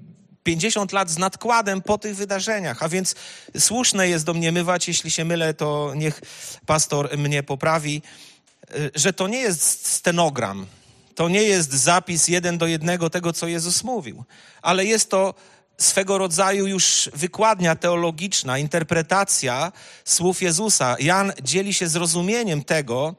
50 0.42 0.92
lat 0.92 1.10
z 1.10 1.18
nadkładem 1.18 1.82
po 1.82 1.98
tych 1.98 2.16
wydarzeniach, 2.16 2.82
a 2.82 2.88
więc 2.88 3.14
słuszne 3.58 4.08
jest 4.08 4.25
domniemywać, 4.25 4.88
jeśli 4.88 5.10
się 5.10 5.25
mylę, 5.25 5.54
to 5.54 5.92
niech 5.96 6.20
pastor 6.66 7.18
mnie 7.18 7.42
poprawi, 7.42 8.02
y, 8.75 8.90
że 8.94 9.12
to 9.12 9.28
nie 9.28 9.38
jest 9.38 9.87
stenogram, 9.87 10.66
to 11.14 11.28
nie 11.28 11.42
jest 11.42 11.72
zapis 11.72 12.28
jeden 12.28 12.58
do 12.58 12.66
jednego 12.66 13.10
tego, 13.10 13.32
co 13.32 13.46
Jezus 13.46 13.84
mówił, 13.84 14.25
ale 14.62 14.84
jest 14.84 15.10
to 15.10 15.34
swego 15.78 16.18
rodzaju 16.18 16.66
już 16.66 17.11
wykładnia 17.14 17.76
teologiczna, 17.76 18.58
interpretacja 18.58 19.73
słów 20.04 20.42
Jezusa. 20.42 20.97
Jan 21.00 21.32
dzieli 21.42 21.75
się 21.75 21.88
zrozumieniem 21.88 22.64
tego, 22.64 23.14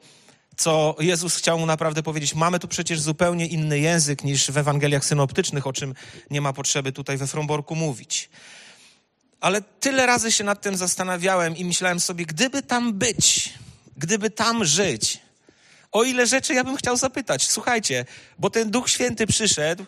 co 0.56 0.96
Jezus 0.98 1.36
chciał 1.36 1.58
mu 1.58 1.66
naprawdę 1.66 2.02
powiedzieć. 2.02 2.34
Mamy 2.34 2.58
tu 2.58 2.68
przecież 2.68 3.00
zupełnie 3.00 3.46
inny 3.46 3.78
język 3.78 4.24
niż 4.24 4.50
w 4.50 4.58
Ewangeliach 4.58 5.04
synoptycznych, 5.04 5.66
o 5.66 5.72
czym 5.72 5.94
nie 6.30 6.40
ma 6.40 6.52
potrzeby 6.52 6.92
tutaj 6.92 7.16
we 7.16 7.26
Fromborku 7.26 7.74
mówić. 7.74 8.30
Ale 9.40 9.62
tyle 9.62 10.06
razy 10.06 10.32
się 10.32 10.44
nad 10.44 10.60
tym 10.60 10.76
zastanawiałem 10.76 11.56
i 11.56 11.64
myślałem 11.64 12.00
sobie, 12.00 12.26
gdyby 12.26 12.62
tam 12.62 12.92
być, 12.92 13.54
gdyby 13.96 14.30
tam 14.30 14.64
żyć, 14.64 15.18
o 15.92 16.04
ile 16.04 16.26
rzeczy 16.26 16.54
ja 16.54 16.64
bym 16.64 16.76
chciał 16.76 16.96
zapytać. 16.96 17.46
Słuchajcie, 17.46 18.04
bo 18.38 18.50
ten 18.50 18.70
Duch 18.70 18.90
Święty 18.90 19.26
przyszedł, 19.26 19.86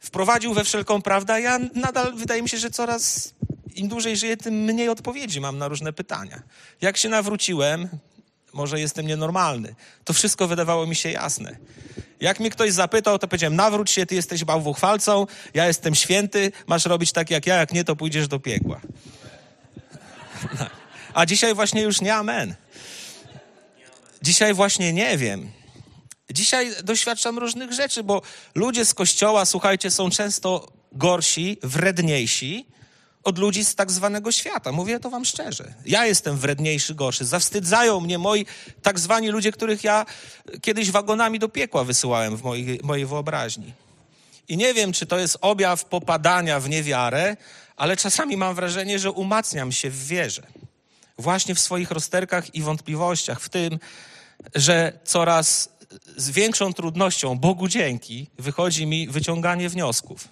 wprowadził 0.00 0.54
we 0.54 0.64
wszelką 0.64 1.02
prawdę, 1.02 1.34
a 1.34 1.38
ja 1.38 1.58
nadal 1.74 2.14
wydaje 2.14 2.42
mi 2.42 2.48
się, 2.48 2.58
że 2.58 2.70
coraz 2.70 3.34
im 3.74 3.88
dłużej 3.88 4.16
żyję, 4.16 4.36
tym 4.36 4.54
mniej 4.54 4.88
odpowiedzi 4.88 5.40
mam 5.40 5.58
na 5.58 5.68
różne 5.68 5.92
pytania. 5.92 6.42
Jak 6.80 6.96
się 6.96 7.08
nawróciłem, 7.08 7.88
może 8.52 8.80
jestem 8.80 9.06
nienormalny. 9.06 9.74
To 10.04 10.12
wszystko 10.12 10.48
wydawało 10.48 10.86
mi 10.86 10.96
się 10.96 11.10
jasne. 11.10 11.56
Jak 12.20 12.40
mnie 12.40 12.50
ktoś 12.50 12.72
zapytał, 12.72 13.18
to 13.18 13.28
powiedziałem, 13.28 13.56
nawróć 13.56 13.90
się, 13.90 14.06
ty 14.06 14.14
jesteś 14.14 14.44
bałwochwalcą, 14.44 15.26
ja 15.54 15.66
jestem 15.66 15.94
święty, 15.94 16.52
masz 16.66 16.84
robić 16.84 17.12
tak 17.12 17.30
jak 17.30 17.46
ja, 17.46 17.56
jak 17.56 17.72
nie, 17.72 17.84
to 17.84 17.96
pójdziesz 17.96 18.28
do 18.28 18.40
piekła. 18.40 18.80
A 21.14 21.26
dzisiaj 21.26 21.54
właśnie 21.54 21.82
już 21.82 22.00
nie 22.00 22.14
amen. 22.14 22.54
Dzisiaj 24.22 24.54
właśnie 24.54 24.92
nie 24.92 25.18
wiem. 25.18 25.50
Dzisiaj 26.30 26.72
doświadczam 26.84 27.38
różnych 27.38 27.72
rzeczy, 27.72 28.02
bo 28.02 28.22
ludzie 28.54 28.84
z 28.84 28.94
kościoła, 28.94 29.44
słuchajcie, 29.44 29.90
są 29.90 30.10
często 30.10 30.72
gorsi, 30.92 31.58
wredniejsi 31.62 32.66
od 33.24 33.38
ludzi 33.38 33.64
z 33.64 33.74
tak 33.74 33.90
zwanego 33.90 34.32
świata. 34.32 34.72
Mówię 34.72 35.00
to 35.00 35.10
wam 35.10 35.24
szczerze. 35.24 35.74
Ja 35.86 36.06
jestem 36.06 36.36
wredniejszy, 36.36 36.94
gorszy. 36.94 37.24
Zawstydzają 37.24 38.00
mnie 38.00 38.18
moi 38.18 38.46
tak 38.82 38.98
zwani 38.98 39.28
ludzie, 39.28 39.52
których 39.52 39.84
ja 39.84 40.06
kiedyś 40.62 40.90
wagonami 40.90 41.38
do 41.38 41.48
piekła 41.48 41.84
wysyłałem 41.84 42.36
w 42.36 42.42
mojej, 42.42 42.80
mojej 42.82 43.06
wyobraźni. 43.06 43.72
I 44.48 44.56
nie 44.56 44.74
wiem, 44.74 44.92
czy 44.92 45.06
to 45.06 45.18
jest 45.18 45.38
objaw 45.40 45.84
popadania 45.84 46.60
w 46.60 46.68
niewiarę, 46.68 47.36
ale 47.76 47.96
czasami 47.96 48.36
mam 48.36 48.54
wrażenie, 48.54 48.98
że 48.98 49.10
umacniam 49.10 49.72
się 49.72 49.90
w 49.90 50.06
wierze. 50.06 50.42
Właśnie 51.18 51.54
w 51.54 51.60
swoich 51.60 51.90
rozterkach 51.90 52.54
i 52.54 52.62
wątpliwościach, 52.62 53.40
w 53.40 53.48
tym, 53.48 53.78
że 54.54 54.92
coraz 55.04 55.68
z 56.16 56.30
większą 56.30 56.72
trudnością, 56.72 57.38
Bogu 57.38 57.68
dzięki, 57.68 58.26
wychodzi 58.38 58.86
mi 58.86 59.08
wyciąganie 59.08 59.68
wniosków. 59.68 60.28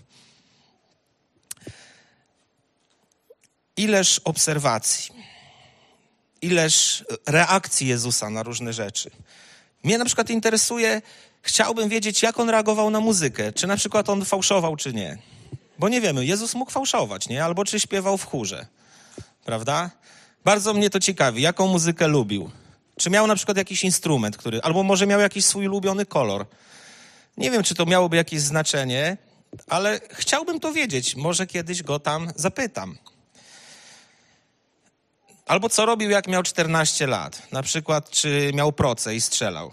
Ileż 3.77 4.21
obserwacji, 4.25 5.13
ileż 6.43 7.05
reakcji 7.27 7.87
Jezusa 7.87 8.31
na 8.31 8.43
różne 8.43 8.73
rzeczy. 8.73 9.11
Mnie 9.85 9.99
na 9.99 10.05
przykład 10.05 10.31
interesuje, 10.31 11.03
chciałbym 11.43 11.89
wiedzieć, 11.89 12.23
jak 12.23 12.41
on 12.41 12.51
reagował 12.51 12.91
na 12.91 13.01
muzykę. 13.01 13.53
Czy 13.53 13.67
na 13.67 13.77
przykład 13.77 14.09
on 14.09 14.25
fałszował, 14.25 14.77
czy 14.77 14.93
nie. 14.93 15.19
Bo 15.79 15.89
nie 15.89 16.01
wiemy, 16.01 16.25
Jezus 16.25 16.55
mógł 16.55 16.71
fałszować, 16.71 17.29
nie? 17.29 17.45
Albo 17.45 17.65
czy 17.65 17.81
śpiewał 17.81 18.19
w 18.19 18.25
chórze, 18.25 18.67
prawda? 19.45 19.91
Bardzo 20.45 20.75
mnie 20.75 20.91
to 20.91 21.01
ciekawi, 21.01 21.43
jaką 21.43 21.67
muzykę 21.67 22.09
lubił. 22.09 22.51
Czy 22.99 23.11
miał 23.11 23.27
na 23.27 23.37
przykład 23.37 23.57
jakiś 23.57 23.85
instrument, 23.85 24.37
który, 24.37 24.61
albo 24.63 24.83
może 24.83 25.07
miał 25.07 25.21
jakiś 25.21 25.45
swój 25.45 25.67
ulubiony 25.69 26.07
kolor. 26.07 26.47
Nie 27.37 27.51
wiem, 27.51 27.63
czy 27.63 27.75
to 27.75 27.87
miałoby 27.87 28.17
jakieś 28.17 28.41
znaczenie, 28.41 29.17
ale 29.69 30.01
chciałbym 30.11 30.61
to 30.61 30.73
wiedzieć. 30.73 31.17
Może 31.17 31.47
kiedyś 31.47 31.83
go 31.83 31.99
tam 31.99 32.33
zapytam. 32.37 32.99
Albo 35.47 35.69
co 35.69 35.87
robił, 35.87 36.11
jak 36.11 36.29
miał 36.29 36.43
14 36.43 37.07
lat? 37.07 37.53
Na 37.53 37.63
przykład, 37.63 38.11
czy 38.11 38.51
miał 38.55 38.73
proce 38.73 39.15
i 39.15 39.21
strzelał? 39.21 39.71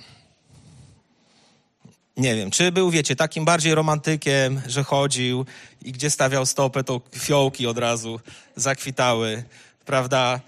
Nie 2.18 2.36
wiem, 2.36 2.52
czy 2.52 2.72
był, 2.72 2.92
wiecie, 2.92 3.16
takim 3.16 3.46
bardziej 3.46 3.76
romantykiem, 3.76 4.62
że 4.68 4.84
chodził 4.84 5.46
i 5.82 5.92
gdzie 5.92 6.10
stawiał 6.10 6.46
stopę, 6.46 6.84
to 6.84 7.02
fiołki 7.16 7.68
od 7.68 7.78
razu 7.78 8.20
zakwitały, 8.56 9.44
prawda? 9.86 10.40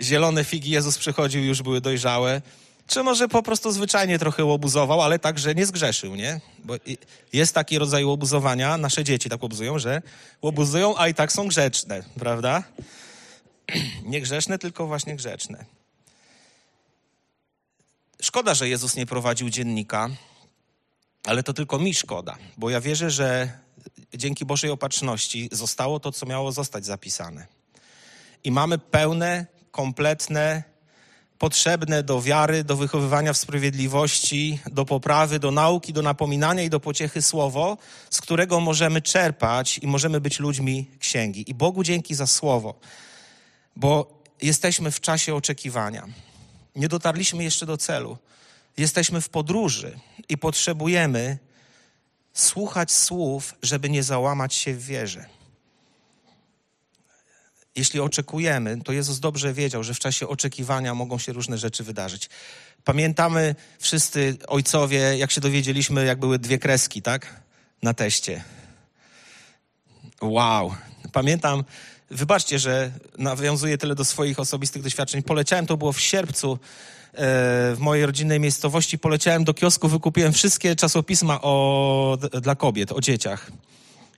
Zielone 0.00 0.44
figi 0.44 0.70
Jezus 0.70 0.98
przychodził, 0.98 1.44
już 1.44 1.62
były 1.62 1.80
dojrzałe. 1.80 2.42
Czy 2.86 3.02
może 3.02 3.28
po 3.28 3.42
prostu 3.42 3.72
zwyczajnie 3.72 4.18
trochę 4.18 4.44
łobuzował, 4.44 5.02
ale 5.02 5.18
tak, 5.18 5.38
że 5.38 5.54
nie 5.54 5.66
zgrzeszył, 5.66 6.14
nie? 6.14 6.40
Bo 6.64 6.74
jest 7.32 7.54
taki 7.54 7.78
rodzaj 7.78 8.04
łobuzowania, 8.04 8.76
nasze 8.76 9.04
dzieci 9.04 9.28
tak 9.28 9.42
łobuzują, 9.42 9.78
że 9.78 10.02
łobuzują, 10.42 10.98
a 10.98 11.08
i 11.08 11.14
tak 11.14 11.32
są 11.32 11.48
grzeczne, 11.48 12.02
prawda? 12.18 12.62
Nie 14.04 14.20
grzeszne, 14.20 14.58
tylko 14.58 14.86
właśnie 14.86 15.16
grzeczne. 15.16 15.64
Szkoda, 18.22 18.54
że 18.54 18.68
Jezus 18.68 18.96
nie 18.96 19.06
prowadził 19.06 19.50
dziennika, 19.50 20.10
ale 21.24 21.42
to 21.42 21.52
tylko 21.52 21.78
mi 21.78 21.94
szkoda, 21.94 22.36
bo 22.56 22.70
ja 22.70 22.80
wierzę, 22.80 23.10
że 23.10 23.58
dzięki 24.14 24.44
Bożej 24.44 24.70
opatrzności 24.70 25.48
zostało 25.52 26.00
to, 26.00 26.12
co 26.12 26.26
miało 26.26 26.52
zostać 26.52 26.84
zapisane. 26.84 27.46
I 28.44 28.50
mamy 28.50 28.78
pełne, 28.78 29.46
kompletne, 29.72 30.62
potrzebne 31.38 32.02
do 32.02 32.22
wiary, 32.22 32.64
do 32.64 32.76
wychowywania 32.76 33.32
w 33.32 33.38
sprawiedliwości, 33.38 34.58
do 34.70 34.84
poprawy, 34.84 35.38
do 35.38 35.50
nauki, 35.50 35.92
do 35.92 36.02
napominania 36.02 36.62
i 36.62 36.70
do 36.70 36.80
pociechy 36.80 37.22
słowo, 37.22 37.76
z 38.10 38.20
którego 38.20 38.60
możemy 38.60 39.02
czerpać 39.02 39.78
i 39.78 39.86
możemy 39.86 40.20
być 40.20 40.38
ludźmi 40.38 40.90
księgi. 40.98 41.50
I 41.50 41.54
Bogu 41.54 41.82
dzięki 41.82 42.14
za 42.14 42.26
słowo 42.26 42.74
bo 43.76 44.22
jesteśmy 44.42 44.90
w 44.90 45.00
czasie 45.00 45.34
oczekiwania. 45.34 46.08
Nie 46.76 46.88
dotarliśmy 46.88 47.44
jeszcze 47.44 47.66
do 47.66 47.76
celu. 47.76 48.18
Jesteśmy 48.76 49.20
w 49.20 49.28
podróży 49.28 49.98
i 50.28 50.38
potrzebujemy 50.38 51.38
słuchać 52.32 52.92
słów, 52.92 53.54
żeby 53.62 53.90
nie 53.90 54.02
załamać 54.02 54.54
się 54.54 54.74
w 54.74 54.84
wierze. 54.84 55.26
Jeśli 57.76 58.00
oczekujemy, 58.00 58.80
to 58.84 58.92
Jezus 58.92 59.20
dobrze 59.20 59.52
wiedział, 59.52 59.84
że 59.84 59.94
w 59.94 59.98
czasie 59.98 60.28
oczekiwania 60.28 60.94
mogą 60.94 61.18
się 61.18 61.32
różne 61.32 61.58
rzeczy 61.58 61.84
wydarzyć. 61.84 62.28
Pamiętamy 62.84 63.54
wszyscy 63.78 64.36
ojcowie, 64.48 64.98
jak 64.98 65.30
się 65.30 65.40
dowiedzieliśmy, 65.40 66.04
jak 66.04 66.18
były 66.18 66.38
dwie 66.38 66.58
kreski, 66.58 67.02
tak? 67.02 67.40
Na 67.82 67.94
teście. 67.94 68.44
Wow. 70.20 70.74
Pamiętam, 71.12 71.64
Wybaczcie, 72.12 72.58
że 72.58 72.90
nawiązuję 73.18 73.78
tyle 73.78 73.94
do 73.94 74.04
swoich 74.04 74.40
osobistych 74.40 74.82
doświadczeń. 74.82 75.22
Poleciałem, 75.22 75.66
to 75.66 75.76
było 75.76 75.92
w 75.92 76.00
sierpcu, 76.00 76.52
e, 76.52 76.58
w 77.74 77.76
mojej 77.78 78.06
rodzinnej 78.06 78.40
miejscowości. 78.40 78.98
Poleciałem 78.98 79.44
do 79.44 79.54
kiosku, 79.54 79.88
wykupiłem 79.88 80.32
wszystkie 80.32 80.76
czasopisma 80.76 81.42
o, 81.42 82.18
dla 82.42 82.54
kobiet, 82.54 82.92
o 82.92 83.00
dzieciach. 83.00 83.50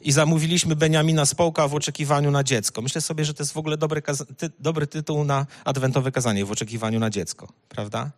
I 0.04 0.12
zamówiliśmy 0.12 0.76
Beniamina 0.76 1.26
Społka 1.26 1.68
w 1.68 1.74
oczekiwaniu 1.74 2.30
na 2.30 2.44
dziecko. 2.44 2.82
Myślę 2.82 3.00
sobie, 3.00 3.24
że 3.24 3.34
to 3.34 3.42
jest 3.42 3.52
w 3.52 3.56
ogóle 3.56 3.76
dobry, 3.76 4.02
ty, 4.36 4.50
dobry 4.58 4.86
tytuł 4.86 5.24
na 5.24 5.46
adwentowe 5.64 6.12
kazanie 6.12 6.44
w 6.44 6.50
oczekiwaniu 6.50 7.00
na 7.00 7.10
dziecko, 7.10 7.48
prawda? 7.68 8.10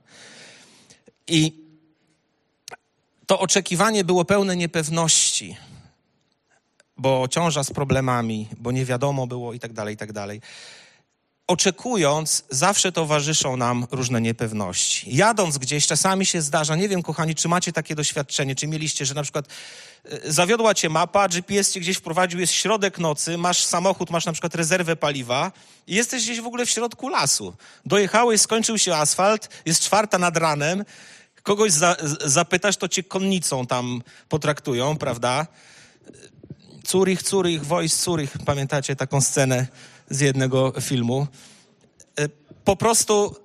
I 1.29 1.67
to 3.27 3.39
oczekiwanie 3.39 4.05
było 4.05 4.25
pełne 4.25 4.57
niepewności 4.57 5.57
bo 6.97 7.29
ciąża 7.29 7.65
z 7.65 7.71
problemami, 7.71 8.49
bo 8.59 8.73
nie 8.73 8.85
wiadomo 8.85 9.27
było 9.27 9.53
i 9.53 9.59
tak 9.59 9.73
dalej, 9.73 9.95
i 9.95 9.97
tak 9.97 10.13
dalej. 10.13 10.41
Oczekując, 11.47 12.45
zawsze 12.51 12.93
towarzyszą 12.93 13.57
nam 13.57 13.87
różne 13.91 14.21
niepewności. 14.21 15.17
Jadąc 15.17 15.59
gdzieś, 15.59 15.87
czasami 15.87 16.27
się 16.27 16.43
zdarza, 16.43 16.77
nie 16.77 16.89
wiem, 16.89 17.03
kochani, 17.03 17.35
czy 17.35 17.49
macie 17.49 17.73
takie 17.73 17.95
doświadczenie, 17.95 18.55
czy 18.55 18.67
mieliście, 18.67 19.07
że 19.07 19.15
na 19.15 19.23
przykład 19.23 19.47
e, 20.05 20.33
zawiodła 20.33 20.75
cię 20.75 20.89
mapa, 20.89 21.29
GPS 21.29 21.73
cię 21.73 21.81
gdzieś 21.81 21.97
wprowadził, 21.97 22.41
jest 22.41 22.53
środek 22.53 22.99
nocy, 22.99 23.39
masz 23.39 23.65
samochód, 23.65 24.11
masz 24.11 24.27
na 24.27 24.33
przykład 24.33 24.55
rezerwę 24.55 24.97
paliwa 24.97 25.53
i 25.87 25.95
jesteś 25.95 26.23
gdzieś 26.25 26.41
w 26.41 26.47
ogóle 26.47 26.67
w 26.67 26.71
środku 26.71 27.09
lasu. 27.09 27.55
Dojechałeś, 27.85 28.41
skończył 28.41 28.79
się 28.79 28.95
asfalt, 28.95 29.49
jest 29.67 29.83
czwarta 29.83 30.19
nad 30.19 30.37
ranem, 30.37 30.85
kogoś 31.43 31.73
za, 31.73 31.97
zapytasz, 32.25 32.77
to 32.77 32.89
cię 32.89 33.03
konnicą 33.03 33.67
tam 33.67 34.03
potraktują, 34.29 34.99
prawda? 34.99 35.47
Zurich, 36.87 37.23
Zurich, 37.23 37.65
Voice 37.65 37.97
Zurich. 37.97 38.31
Pamiętacie 38.45 38.97
taką 38.97 39.21
scenę 39.21 39.67
z 40.11 40.21
jednego 40.21 40.73
filmu? 40.81 41.27
E, 42.19 42.29
po 42.65 42.77
prostu 42.77 43.37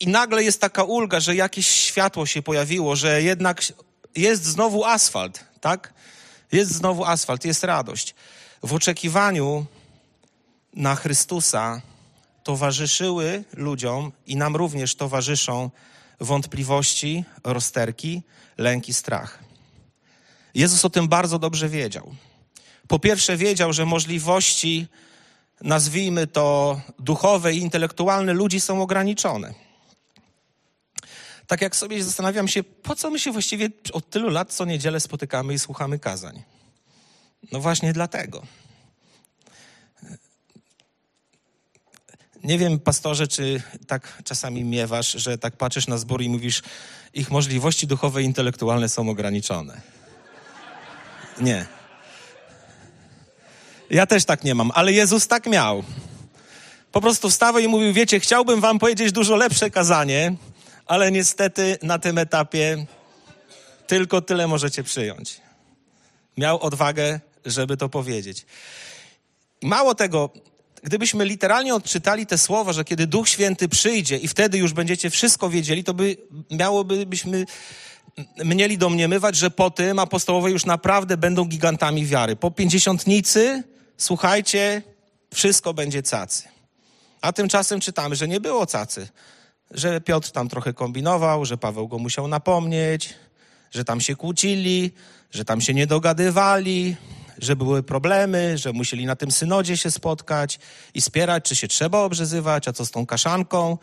i 0.00 0.06
nagle 0.08 0.44
jest 0.44 0.60
taka 0.60 0.82
ulga, 0.82 1.20
że 1.20 1.34
jakieś 1.34 1.66
światło 1.66 2.26
się 2.26 2.42
pojawiło, 2.42 2.96
że 2.96 3.22
jednak 3.22 3.62
jest 4.16 4.44
znowu 4.44 4.84
asfalt, 4.84 5.44
tak? 5.60 5.94
Jest 6.52 6.72
znowu 6.72 7.04
asfalt, 7.04 7.44
jest 7.44 7.64
radość. 7.64 8.14
W 8.62 8.74
oczekiwaniu 8.74 9.66
na 10.74 10.94
Chrystusa 10.94 11.82
towarzyszyły 12.44 13.44
ludziom 13.52 14.12
i 14.26 14.36
nam 14.36 14.56
również 14.56 14.94
towarzyszą 14.94 15.70
wątpliwości, 16.20 17.24
rozterki, 17.44 18.22
lęki, 18.58 18.94
strach. 18.94 19.38
Jezus 20.54 20.84
o 20.84 20.90
tym 20.90 21.08
bardzo 21.08 21.38
dobrze 21.38 21.68
wiedział. 21.68 22.14
Po 22.88 22.98
pierwsze, 22.98 23.36
wiedział, 23.36 23.72
że 23.72 23.86
możliwości, 23.86 24.86
nazwijmy 25.60 26.26
to 26.26 26.80
duchowe 26.98 27.54
i 27.54 27.58
intelektualne 27.58 28.32
ludzi 28.32 28.60
są 28.60 28.82
ograniczone. 28.82 29.54
Tak 31.46 31.60
jak 31.60 31.76
sobie 31.76 32.04
zastanawiam 32.04 32.48
się, 32.48 32.62
po 32.62 32.96
co 32.96 33.10
my 33.10 33.18
się 33.18 33.32
właściwie 33.32 33.68
od 33.92 34.10
tylu 34.10 34.30
lat 34.30 34.52
co 34.52 34.64
niedzielę 34.64 35.00
spotykamy 35.00 35.54
i 35.54 35.58
słuchamy 35.58 35.98
kazań? 35.98 36.42
No 37.52 37.60
właśnie 37.60 37.92
dlatego. 37.92 38.42
Nie 42.44 42.58
wiem, 42.58 42.78
pastorze, 42.78 43.28
czy 43.28 43.62
tak 43.86 44.22
czasami 44.24 44.64
miewasz, 44.64 45.12
że 45.12 45.38
tak 45.38 45.56
patrzysz 45.56 45.86
na 45.86 45.98
zbór 45.98 46.22
i 46.22 46.28
mówisz, 46.28 46.62
ich 47.14 47.30
możliwości 47.30 47.86
duchowe 47.86 48.22
i 48.22 48.24
intelektualne 48.24 48.88
są 48.88 49.10
ograniczone. 49.10 49.80
Nie. 51.40 51.66
Ja 53.90 54.06
też 54.06 54.24
tak 54.24 54.44
nie 54.44 54.54
mam, 54.54 54.70
ale 54.74 54.92
Jezus 54.92 55.26
tak 55.26 55.46
miał. 55.46 55.84
po 56.92 57.00
prostu 57.00 57.30
wstawał 57.30 57.62
i 57.62 57.68
mówił, 57.68 57.92
wiecie, 57.92 58.20
chciałbym 58.20 58.60
wam 58.60 58.78
powiedzieć 58.78 59.12
dużo 59.12 59.36
lepsze 59.36 59.70
kazanie, 59.70 60.34
ale 60.86 61.12
niestety 61.12 61.78
na 61.82 61.98
tym 61.98 62.18
etapie 62.18 62.86
tylko 63.86 64.22
tyle 64.22 64.46
możecie 64.46 64.82
przyjąć. 64.82 65.40
Miał 66.36 66.60
odwagę, 66.60 67.20
żeby 67.46 67.76
to 67.76 67.88
powiedzieć. 67.88 68.46
Mało 69.62 69.94
tego, 69.94 70.30
gdybyśmy 70.82 71.24
literalnie 71.24 71.74
odczytali 71.74 72.26
te 72.26 72.38
słowa, 72.38 72.72
że 72.72 72.84
kiedy 72.84 73.06
Duch 73.06 73.28
Święty 73.28 73.68
przyjdzie 73.68 74.16
i 74.16 74.28
wtedy 74.28 74.58
już 74.58 74.72
będziecie 74.72 75.10
wszystko 75.10 75.50
wiedzieli, 75.50 75.84
to 75.84 75.94
by 75.94 76.16
miałoby 76.50 77.06
byśmy 77.06 77.44
mieli 78.44 78.78
domniemywać, 78.78 79.36
że 79.36 79.50
po 79.50 79.70
tym 79.70 79.98
apostołowie 79.98 80.52
już 80.52 80.64
naprawdę 80.64 81.16
będą 81.16 81.44
gigantami 81.44 82.06
wiary. 82.06 82.36
Po 82.36 82.50
pięćdziesiątnicy, 82.50 83.62
słuchajcie, 83.96 84.82
wszystko 85.34 85.74
będzie 85.74 86.02
cacy. 86.02 86.42
A 87.20 87.32
tymczasem 87.32 87.80
czytamy, 87.80 88.16
że 88.16 88.28
nie 88.28 88.40
było 88.40 88.66
cacy. 88.66 89.08
Że 89.70 90.00
Piotr 90.00 90.30
tam 90.30 90.48
trochę 90.48 90.72
kombinował, 90.72 91.44
że 91.44 91.58
Paweł 91.58 91.88
go 91.88 91.98
musiał 91.98 92.28
napomnieć, 92.28 93.14
że 93.70 93.84
tam 93.84 94.00
się 94.00 94.16
kłócili, 94.16 94.90
że 95.30 95.44
tam 95.44 95.60
się 95.60 95.74
nie 95.74 95.86
dogadywali, 95.86 96.96
że 97.38 97.56
były 97.56 97.82
problemy, 97.82 98.58
że 98.58 98.72
musieli 98.72 99.06
na 99.06 99.16
tym 99.16 99.30
synodzie 99.30 99.76
się 99.76 99.90
spotkać 99.90 100.58
i 100.94 101.00
spierać, 101.00 101.44
czy 101.44 101.56
się 101.56 101.68
trzeba 101.68 101.98
obrzezywać, 101.98 102.68
a 102.68 102.72
co 102.72 102.86
z 102.86 102.90
tą 102.90 103.06
kaszanką, 103.06 103.78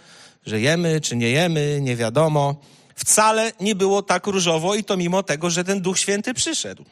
że 0.46 0.62
jemy, 0.62 1.02
czy 1.02 1.16
nie 1.16 1.30
jemy, 1.30 1.80
nie 1.82 1.96
wiadomo. 1.96 2.56
Wcale 2.96 3.52
nie 3.60 3.76
było 3.76 4.02
tak 4.02 4.28
różowo 4.28 4.76
i 4.76 4.84
to 4.84 4.98
mimo 4.98 5.24
tego, 5.24 5.50
że 5.50 5.64
ten 5.64 5.82
Duch 5.82 6.00
Święty 6.00 6.34
przyszedł. 6.34 6.86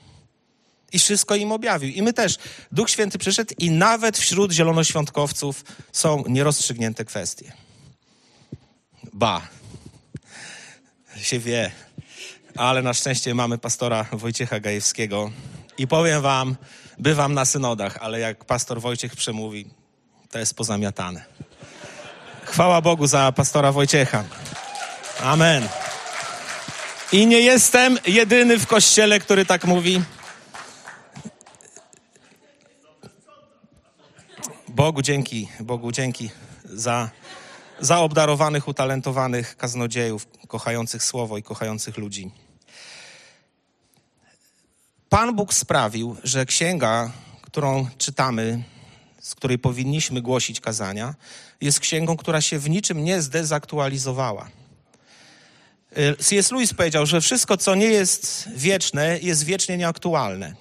I 0.93 0.99
wszystko 0.99 1.35
im 1.35 1.51
objawił. 1.51 1.89
I 1.89 2.01
my 2.01 2.13
też. 2.13 2.37
Duch 2.71 2.89
Święty 2.89 3.17
przyszedł 3.17 3.53
i 3.57 3.71
nawet 3.71 4.17
wśród 4.17 4.51
zielonoświątkowców 4.51 5.63
są 5.91 6.23
nierozstrzygnięte 6.27 7.05
kwestie. 7.05 7.51
Ba. 9.13 9.41
Się 11.21 11.39
wie. 11.39 11.71
Ale 12.55 12.81
na 12.81 12.93
szczęście 12.93 13.33
mamy 13.33 13.57
pastora 13.57 14.05
Wojciecha 14.11 14.59
Gajewskiego. 14.59 15.31
I 15.77 15.87
powiem 15.87 16.21
wam, 16.21 16.55
bywam 16.97 17.33
na 17.33 17.45
synodach, 17.45 17.97
ale 18.01 18.19
jak 18.19 18.45
pastor 18.45 18.81
Wojciech 18.81 19.15
przemówi, 19.15 19.65
to 20.31 20.39
jest 20.39 20.55
pozamiatane. 20.55 21.23
Chwała 22.45 22.81
Bogu 22.81 23.07
za 23.07 23.31
pastora 23.31 23.71
Wojciecha. 23.71 24.23
Amen. 25.23 25.67
I 27.11 27.27
nie 27.27 27.39
jestem 27.39 27.97
jedyny 28.07 28.59
w 28.59 28.67
kościele, 28.67 29.19
który 29.19 29.45
tak 29.45 29.65
mówi. 29.65 30.01
Bogu 34.75 35.01
dzięki, 35.01 35.47
Bogu 35.59 35.91
dzięki 35.91 36.29
za, 36.65 37.09
za 37.79 37.99
obdarowanych, 37.99 38.67
utalentowanych 38.67 39.57
kaznodziejów, 39.57 40.27
kochających 40.47 41.03
słowo 41.03 41.37
i 41.37 41.43
kochających 41.43 41.97
ludzi. 41.97 42.31
Pan 45.09 45.35
Bóg 45.35 45.53
sprawił, 45.53 46.15
że 46.23 46.45
księga, 46.45 47.11
którą 47.41 47.87
czytamy, 47.97 48.63
z 49.21 49.35
której 49.35 49.59
powinniśmy 49.59 50.21
głosić 50.21 50.59
kazania, 50.59 51.15
jest 51.61 51.79
księgą, 51.79 52.17
która 52.17 52.41
się 52.41 52.59
w 52.59 52.69
niczym 52.69 53.03
nie 53.03 53.21
zdezaktualizowała. 53.21 54.49
C.S. 56.19 56.51
Lewis 56.51 56.73
powiedział, 56.73 57.05
że 57.05 57.21
wszystko, 57.21 57.57
co 57.57 57.75
nie 57.75 57.85
jest 57.85 58.49
wieczne, 58.55 59.19
jest 59.21 59.43
wiecznie 59.43 59.77
nieaktualne. 59.77 60.55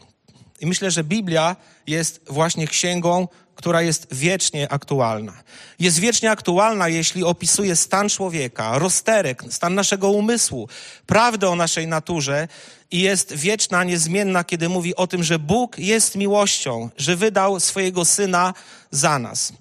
I 0.61 0.67
myślę, 0.67 0.91
że 0.91 1.05
Biblia 1.05 1.57
jest 1.87 2.21
właśnie 2.29 2.69
księgą, 2.69 3.29
która 3.61 3.83
jest 3.83 4.07
wiecznie 4.15 4.73
aktualna. 4.73 5.33
Jest 5.79 5.99
wiecznie 5.99 6.31
aktualna, 6.31 6.89
jeśli 6.89 7.25
opisuje 7.25 7.77
stan 7.77 8.09
człowieka, 8.09 8.79
rozterek, 8.79 9.45
stan 9.51 9.75
naszego 9.75 10.11
umysłu, 10.11 10.69
prawdę 11.07 11.49
o 11.49 11.57
naszej 11.57 11.87
naturze 11.87 12.49
i 12.91 13.01
jest 13.01 13.33
wieczna, 13.35 13.85
niezmienna, 13.85 14.45
kiedy 14.45 14.69
mówi 14.69 14.97
o 14.97 15.07
tym, 15.07 15.23
że 15.23 15.39
Bóg 15.39 15.79
jest 15.79 16.17
miłością, 16.17 16.91
że 16.97 17.17
wydał 17.17 17.61
swojego 17.61 18.05
Syna 18.05 18.55
za 18.91 19.19
nas. 19.19 19.53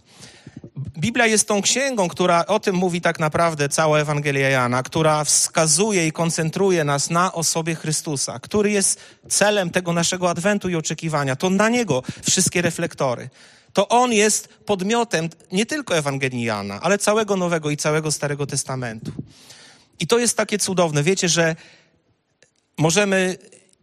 Biblia 0.99 1.25
jest 1.25 1.47
tą 1.47 1.62
księgą, 1.62 2.07
która 2.07 2.45
o 2.45 2.59
tym 2.59 2.75
mówi 2.75 3.01
tak 3.01 3.19
naprawdę 3.19 3.69
cała 3.69 3.99
Ewangelia 3.99 4.49
Jana, 4.49 4.83
która 4.83 5.23
wskazuje 5.23 6.07
i 6.07 6.12
koncentruje 6.12 6.83
nas 6.83 7.09
na 7.09 7.33
osobie 7.33 7.75
Chrystusa, 7.75 8.39
który 8.39 8.71
jest 8.71 8.99
celem 9.29 9.69
tego 9.69 9.93
naszego 9.93 10.29
adwentu 10.29 10.69
i 10.69 10.75
oczekiwania. 10.75 11.35
To 11.35 11.49
na 11.49 11.69
niego 11.69 12.03
wszystkie 12.23 12.62
reflektory. 12.62 13.29
To 13.73 13.88
on 13.88 14.13
jest 14.13 14.47
podmiotem 14.47 15.29
nie 15.51 15.65
tylko 15.65 15.97
Ewangelii 15.97 16.43
Jana, 16.43 16.79
ale 16.82 16.97
całego 16.97 17.36
Nowego 17.36 17.69
i 17.69 17.77
całego 17.77 18.12
Starego 18.12 18.45
Testamentu. 18.45 19.12
I 19.99 20.08
to 20.08 20.19
jest 20.19 20.38
takie 20.38 20.58
cudowne. 20.58 21.03
Wiecie, 21.03 21.29
że 21.29 21.55
możemy 22.77 23.38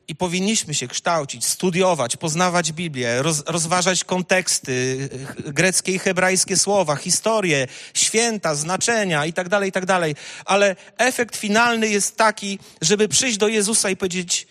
i 0.09 0.14
powinniśmy 0.14 0.75
się 0.75 0.88
kształcić, 0.88 1.44
studiować, 1.44 2.16
poznawać 2.16 2.72
Biblię, 2.72 3.22
roz, 3.22 3.42
rozważać 3.46 4.05
konteksty, 4.05 5.09
greckie 5.46 5.94
i 5.94 5.99
hebrajskie 5.99 6.57
słowa, 6.57 6.96
historię, 6.96 7.66
święta, 7.94 8.55
znaczenia 8.55 9.27
itd., 9.27 9.51
tak 9.51 9.64
itd., 9.64 9.87
tak 9.87 10.16
ale 10.44 10.77
efekt 10.99 11.37
finalny 11.37 11.88
jest 11.88 12.16
taki, 12.16 12.59
żeby 12.83 13.09
przyjść 13.09 13.37
do 13.37 13.49
Jezusa 13.49 13.90
i 13.90 13.96
powiedzieć: 13.96 14.46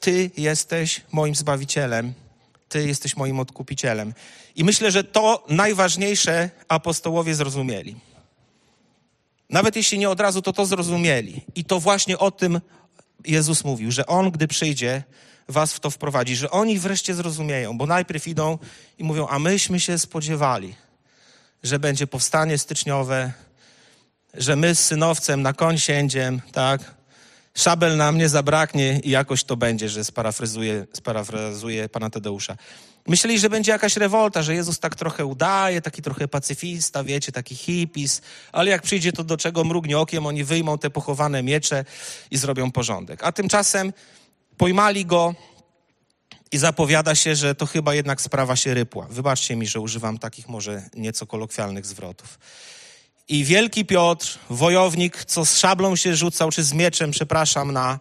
Ty 0.00 0.30
jesteś 0.36 1.00
moim 1.12 1.34
zbawicielem, 1.34 2.14
Ty 2.68 2.86
jesteś 2.86 3.16
moim 3.16 3.40
odkupicielem. 3.40 4.14
I 4.56 4.64
myślę, 4.64 4.90
że 4.90 5.04
to 5.04 5.44
najważniejsze 5.48 6.50
apostołowie 6.68 7.34
zrozumieli. 7.34 7.96
Nawet 9.50 9.76
jeśli 9.76 9.98
nie 9.98 10.10
od 10.10 10.20
razu, 10.20 10.42
to 10.42 10.52
to 10.52 10.66
zrozumieli. 10.66 11.40
I 11.54 11.64
to 11.64 11.80
właśnie 11.80 12.18
o 12.18 12.30
tym 12.30 12.60
Jezus 13.24 13.64
mówił, 13.64 13.90
że 13.90 14.06
On, 14.06 14.30
gdy 14.30 14.48
przyjdzie, 14.48 15.02
was 15.48 15.72
w 15.72 15.80
to 15.80 15.90
wprowadzi, 15.90 16.36
że 16.36 16.50
oni 16.50 16.78
wreszcie 16.78 17.14
zrozumieją, 17.14 17.78
bo 17.78 17.86
najpierw 17.86 18.28
idą 18.28 18.58
i 18.98 19.04
mówią, 19.04 19.26
a 19.28 19.38
myśmy 19.38 19.80
się 19.80 19.98
spodziewali, 19.98 20.74
że 21.62 21.78
będzie 21.78 22.06
powstanie 22.06 22.58
styczniowe, 22.58 23.32
że 24.34 24.56
my 24.56 24.74
z 24.74 24.84
synowcem 24.84 25.42
na 25.42 25.52
koń 25.52 25.78
siędziem, 25.78 26.40
tak, 26.52 26.94
szabel 27.54 27.96
nam 27.96 28.18
nie 28.18 28.28
zabraknie 28.28 29.00
i 29.04 29.10
jakoś 29.10 29.44
to 29.44 29.56
będzie, 29.56 29.88
że 29.88 30.04
sparafrazuję, 30.04 30.86
sparafrazuję 30.92 31.88
pana 31.88 32.10
Tadeusza. 32.10 32.56
Myśleli, 33.06 33.38
że 33.38 33.50
będzie 33.50 33.72
jakaś 33.72 33.96
rewolta, 33.96 34.42
że 34.42 34.54
Jezus 34.54 34.78
tak 34.78 34.96
trochę 34.96 35.26
udaje, 35.26 35.82
taki 35.82 36.02
trochę 36.02 36.28
pacyfista, 36.28 37.04
wiecie, 37.04 37.32
taki 37.32 37.56
hipis, 37.56 38.22
ale 38.52 38.70
jak 38.70 38.82
przyjdzie 38.82 39.12
to 39.12 39.24
do 39.24 39.36
czego 39.36 39.64
mrugnie 39.64 39.98
okiem, 39.98 40.26
oni 40.26 40.44
wyjmą 40.44 40.78
te 40.78 40.90
pochowane 40.90 41.42
miecze 41.42 41.84
i 42.30 42.36
zrobią 42.36 42.72
porządek. 42.72 43.24
A 43.24 43.32
tymczasem 43.32 43.92
pojmali 44.56 45.06
go 45.06 45.34
i 46.52 46.58
zapowiada 46.58 47.14
się, 47.14 47.36
że 47.36 47.54
to 47.54 47.66
chyba 47.66 47.94
jednak 47.94 48.20
sprawa 48.20 48.56
się 48.56 48.74
rypła. 48.74 49.06
Wybaczcie 49.10 49.56
mi, 49.56 49.66
że 49.66 49.80
używam 49.80 50.18
takich 50.18 50.48
może 50.48 50.82
nieco 50.94 51.26
kolokwialnych 51.26 51.86
zwrotów. 51.86 52.38
I 53.28 53.44
wielki 53.44 53.84
Piotr, 53.84 54.38
wojownik, 54.50 55.24
co 55.24 55.44
z 55.44 55.58
szablą 55.58 55.96
się 55.96 56.16
rzucał, 56.16 56.50
czy 56.50 56.64
z 56.64 56.72
mieczem, 56.72 57.10
przepraszam, 57.10 57.72
na, 57.72 57.98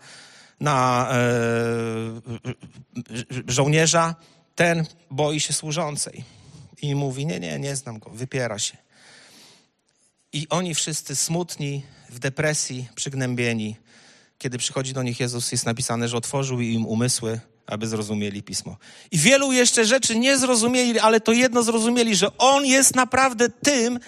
na 0.59 1.07
e, 1.11 1.17
żołnierza, 3.47 4.15
ten 4.55 4.85
boi 5.11 5.39
się 5.39 5.53
służącej. 5.53 6.23
I 6.81 6.95
mówi, 6.95 7.25
nie, 7.25 7.39
nie, 7.39 7.59
nie 7.59 7.75
znam 7.75 7.99
go, 7.99 8.09
wypiera 8.09 8.59
się. 8.59 8.77
I 10.33 10.47
oni 10.49 10.75
wszyscy 10.75 11.15
smutni, 11.15 11.83
w 12.09 12.19
depresji, 12.19 12.87
przygnębieni. 12.95 13.75
Kiedy 14.37 14.57
przychodzi 14.57 14.93
do 14.93 15.03
nich 15.03 15.19
Jezus, 15.19 15.51
jest 15.51 15.65
napisane, 15.65 16.07
że 16.07 16.17
otworzył 16.17 16.61
im 16.61 16.85
umysły, 16.85 17.39
aby 17.67 17.87
zrozumieli 17.87 18.43
pismo. 18.43 18.77
I 19.11 19.17
wielu 19.17 19.51
jeszcze 19.51 19.85
rzeczy 19.85 20.19
nie 20.19 20.37
zrozumieli, 20.37 20.99
ale 20.99 21.21
to 21.21 21.31
jedno 21.31 21.63
zrozumieli, 21.63 22.15
że 22.15 22.37
On 22.37 22.65
jest 22.65 22.95
naprawdę 22.95 23.49
tym, 23.49 23.99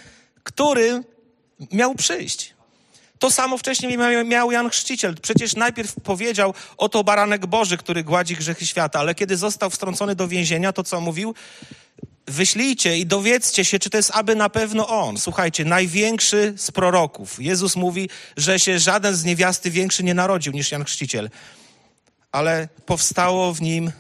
który 0.44 1.04
miał 1.72 1.96
przyjść. 1.96 2.57
To 3.20 3.32
samo 3.32 3.58
wcześniej 3.58 3.98
miał 4.26 4.52
Jan 4.52 4.70
Chrzciciel. 4.70 5.16
Przecież 5.22 5.56
najpierw 5.56 5.96
powiedział, 6.04 6.54
oto 6.78 7.04
baranek 7.04 7.46
Boży, 7.46 7.78
który 7.78 8.04
gładzi 8.04 8.36
grzechy 8.36 8.66
świata, 8.66 9.00
ale 9.00 9.16
kiedy 9.16 9.38
został 9.38 9.70
wtrącony 9.70 10.16
do 10.16 10.28
więzienia, 10.28 10.74
to 10.74 10.84
co 10.84 11.02
mówił? 11.02 11.36
Wyślijcie 12.28 12.98
i 12.98 13.06
dowiedzcie 13.06 13.66
się, 13.66 13.80
czy 13.80 13.90
to 13.90 13.98
jest 13.98 14.12
aby 14.14 14.36
na 14.36 14.50
pewno 14.50 14.88
On. 14.88 15.18
Słuchajcie, 15.18 15.66
największy 15.66 16.54
z 16.58 16.72
proroków. 16.72 17.42
Jezus 17.42 17.76
mówi, 17.76 18.10
że 18.38 18.60
się 18.60 18.80
żaden 18.80 19.16
z 19.16 19.24
niewiasty 19.24 19.72
większy 19.72 20.04
nie 20.04 20.14
narodził 20.14 20.54
niż 20.54 20.72
Jan 20.72 20.84
Chrzciciel. 20.84 21.30
Ale 22.32 22.68
powstało 22.86 23.54
w 23.54 23.62
nim 23.62 23.92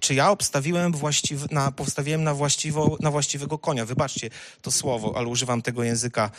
czy 0.00 0.14
ja 0.14 0.30
obstawiłem 0.30 0.92
właściwy, 0.92 1.46
na, 1.50 1.72
powstawiłem 1.72 2.24
na, 2.24 2.34
właściwo, 2.34 2.96
na 3.00 3.10
właściwego 3.10 3.58
konia. 3.58 3.84
Wybaczcie 3.84 4.30
to 4.62 4.70
słowo, 4.70 5.12
ale 5.16 5.26
używam 5.26 5.62
tego 5.62 5.82
języka 5.82 6.30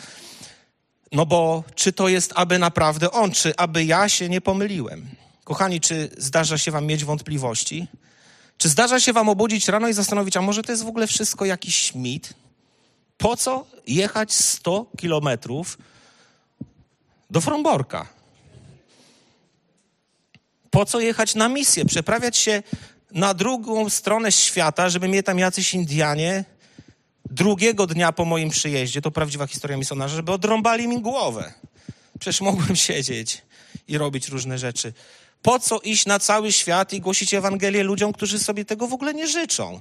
no 1.12 1.26
bo 1.26 1.64
czy 1.74 1.92
to 1.92 2.08
jest 2.08 2.32
aby 2.36 2.58
naprawdę 2.58 3.10
on, 3.10 3.30
czy 3.30 3.56
aby 3.56 3.84
ja 3.84 4.08
się 4.08 4.28
nie 4.28 4.40
pomyliłem? 4.40 5.08
Kochani, 5.44 5.80
czy 5.80 6.10
zdarza 6.16 6.58
się 6.58 6.70
wam 6.70 6.86
mieć 6.86 7.04
wątpliwości? 7.04 7.86
Czy 8.58 8.68
zdarza 8.68 9.00
się 9.00 9.12
wam 9.12 9.28
obudzić 9.28 9.68
rano 9.68 9.88
i 9.88 9.92
zastanowić, 9.92 10.36
a 10.36 10.42
może 10.42 10.62
to 10.62 10.72
jest 10.72 10.84
w 10.84 10.88
ogóle 10.88 11.06
wszystko 11.06 11.44
jakiś 11.44 11.94
mit? 11.94 12.34
Po 13.18 13.36
co 13.36 13.66
jechać 13.86 14.32
100 14.32 14.86
kilometrów 14.98 15.78
do 17.30 17.40
Fromborka? 17.40 18.06
Po 20.70 20.84
co 20.84 21.00
jechać 21.00 21.34
na 21.34 21.48
misję, 21.48 21.84
przeprawiać 21.84 22.36
się 22.36 22.62
na 23.10 23.34
drugą 23.34 23.88
stronę 23.88 24.32
świata, 24.32 24.88
żeby 24.88 25.08
mnie 25.08 25.22
tam 25.22 25.38
jacyś 25.38 25.74
Indianie 25.74 26.44
drugiego 27.30 27.86
dnia 27.86 28.12
po 28.12 28.24
moim 28.24 28.50
przyjeździe, 28.50 29.02
to 29.02 29.10
prawdziwa 29.10 29.46
historia 29.46 29.76
misjonarza, 29.76 30.16
żeby 30.16 30.32
odrąbali 30.32 30.88
mi 30.88 31.00
głowę. 31.00 31.52
Przecież 32.20 32.40
mogłem 32.40 32.76
siedzieć 32.76 33.42
i 33.88 33.98
robić 33.98 34.28
różne 34.28 34.58
rzeczy. 34.58 34.92
Po 35.42 35.58
co 35.58 35.80
iść 35.80 36.06
na 36.06 36.18
cały 36.18 36.52
świat 36.52 36.92
i 36.92 37.00
głosić 37.00 37.34
Ewangelię 37.34 37.82
ludziom, 37.82 38.12
którzy 38.12 38.38
sobie 38.38 38.64
tego 38.64 38.86
w 38.86 38.92
ogóle 38.92 39.14
nie 39.14 39.26
życzą? 39.26 39.80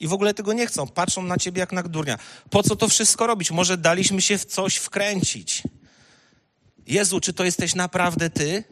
I 0.00 0.08
w 0.08 0.12
ogóle 0.12 0.34
tego 0.34 0.52
nie 0.52 0.66
chcą. 0.66 0.86
Patrzą 0.86 1.22
na 1.22 1.36
ciebie 1.36 1.60
jak 1.60 1.72
na 1.72 1.82
durnia. 1.82 2.18
Po 2.50 2.62
co 2.62 2.76
to 2.76 2.88
wszystko 2.88 3.26
robić? 3.26 3.50
Może 3.50 3.76
daliśmy 3.76 4.22
się 4.22 4.38
w 4.38 4.44
coś 4.44 4.76
wkręcić. 4.76 5.62
Jezu, 6.86 7.20
czy 7.20 7.32
to 7.32 7.44
jesteś 7.44 7.74
naprawdę 7.74 8.30
ty? 8.30 8.64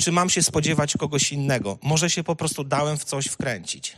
Czy 0.00 0.12
mam 0.12 0.30
się 0.30 0.42
spodziewać 0.42 0.96
kogoś 0.96 1.32
innego? 1.32 1.78
Może 1.82 2.10
się 2.10 2.24
po 2.24 2.36
prostu 2.36 2.64
dałem 2.64 2.98
w 2.98 3.04
coś 3.04 3.26
wkręcić. 3.26 3.96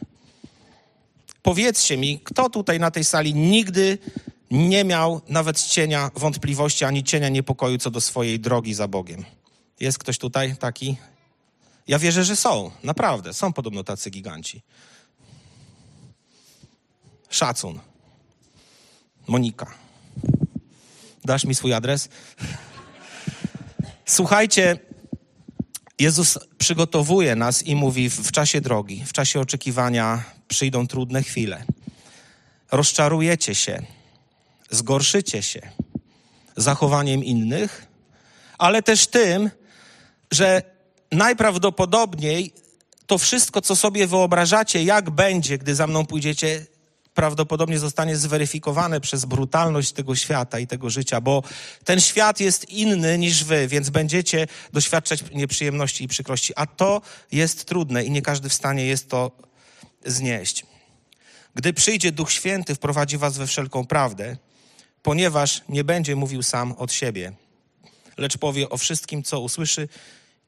Powiedzcie 1.44 1.96
mi, 1.96 2.20
kto 2.24 2.48
tutaj 2.48 2.80
na 2.80 2.90
tej 2.90 3.04
sali 3.04 3.34
nigdy 3.34 3.98
nie 4.50 4.84
miał 4.84 5.20
nawet 5.28 5.62
cienia 5.62 6.10
wątpliwości 6.14 6.84
ani 6.84 7.04
cienia 7.04 7.28
niepokoju 7.28 7.78
co 7.78 7.90
do 7.90 8.00
swojej 8.00 8.40
drogi 8.40 8.74
za 8.74 8.88
Bogiem? 8.88 9.24
Jest 9.80 9.98
ktoś 9.98 10.18
tutaj 10.18 10.56
taki? 10.56 10.96
Ja 11.88 11.98
wierzę, 11.98 12.24
że 12.24 12.36
są. 12.36 12.70
Naprawdę. 12.82 13.34
Są 13.34 13.52
podobno 13.52 13.84
tacy 13.84 14.10
giganci. 14.10 14.62
Szacun. 17.30 17.80
Monika. 19.26 19.74
Dasz 21.24 21.44
mi 21.44 21.54
swój 21.54 21.72
adres? 21.72 22.08
Słuchajcie, 24.06 24.78
Jezus 25.98 26.38
przygotowuje 26.58 27.36
nas 27.36 27.62
i 27.62 27.76
mówi 27.76 28.10
w 28.10 28.32
czasie 28.32 28.60
drogi, 28.60 29.04
w 29.06 29.12
czasie 29.12 29.40
oczekiwania 29.40 30.24
przyjdą 30.54 30.86
trudne 30.86 31.22
chwile. 31.22 31.64
Rozczarujecie 32.72 33.54
się, 33.54 33.82
zgorszycie 34.70 35.42
się 35.42 35.60
zachowaniem 36.56 37.24
innych, 37.24 37.86
ale 38.58 38.82
też 38.82 39.06
tym, 39.06 39.50
że 40.30 40.62
najprawdopodobniej 41.12 42.52
to 43.06 43.18
wszystko, 43.18 43.60
co 43.60 43.76
sobie 43.76 44.06
wyobrażacie, 44.06 44.82
jak 44.84 45.10
będzie, 45.10 45.58
gdy 45.58 45.74
za 45.74 45.86
mną 45.86 46.06
pójdziecie, 46.06 46.66
prawdopodobnie 47.14 47.78
zostanie 47.78 48.16
zweryfikowane 48.16 49.00
przez 49.00 49.24
brutalność 49.24 49.92
tego 49.92 50.16
świata 50.16 50.58
i 50.58 50.66
tego 50.66 50.90
życia, 50.90 51.20
bo 51.20 51.42
ten 51.84 52.00
świat 52.00 52.40
jest 52.40 52.70
inny 52.70 53.18
niż 53.18 53.44
wy, 53.44 53.68
więc 53.68 53.90
będziecie 53.90 54.46
doświadczać 54.72 55.24
nieprzyjemności 55.32 56.04
i 56.04 56.08
przykrości, 56.08 56.52
a 56.56 56.66
to 56.66 57.02
jest 57.32 57.64
trudne 57.64 58.04
i 58.04 58.10
nie 58.10 58.22
każdy 58.22 58.48
w 58.48 58.54
stanie 58.54 58.86
jest 58.86 59.10
to 59.10 59.44
znieść. 60.06 60.66
Gdy 61.54 61.72
przyjdzie 61.72 62.12
Duch 62.12 62.32
Święty, 62.32 62.74
wprowadzi 62.74 63.18
was 63.18 63.38
we 63.38 63.46
wszelką 63.46 63.86
prawdę, 63.86 64.36
ponieważ 65.02 65.62
nie 65.68 65.84
będzie 65.84 66.16
mówił 66.16 66.42
sam 66.42 66.72
od 66.72 66.92
siebie, 66.92 67.32
lecz 68.16 68.38
powie 68.38 68.68
o 68.68 68.76
wszystkim, 68.76 69.22
co 69.22 69.40
usłyszy 69.40 69.88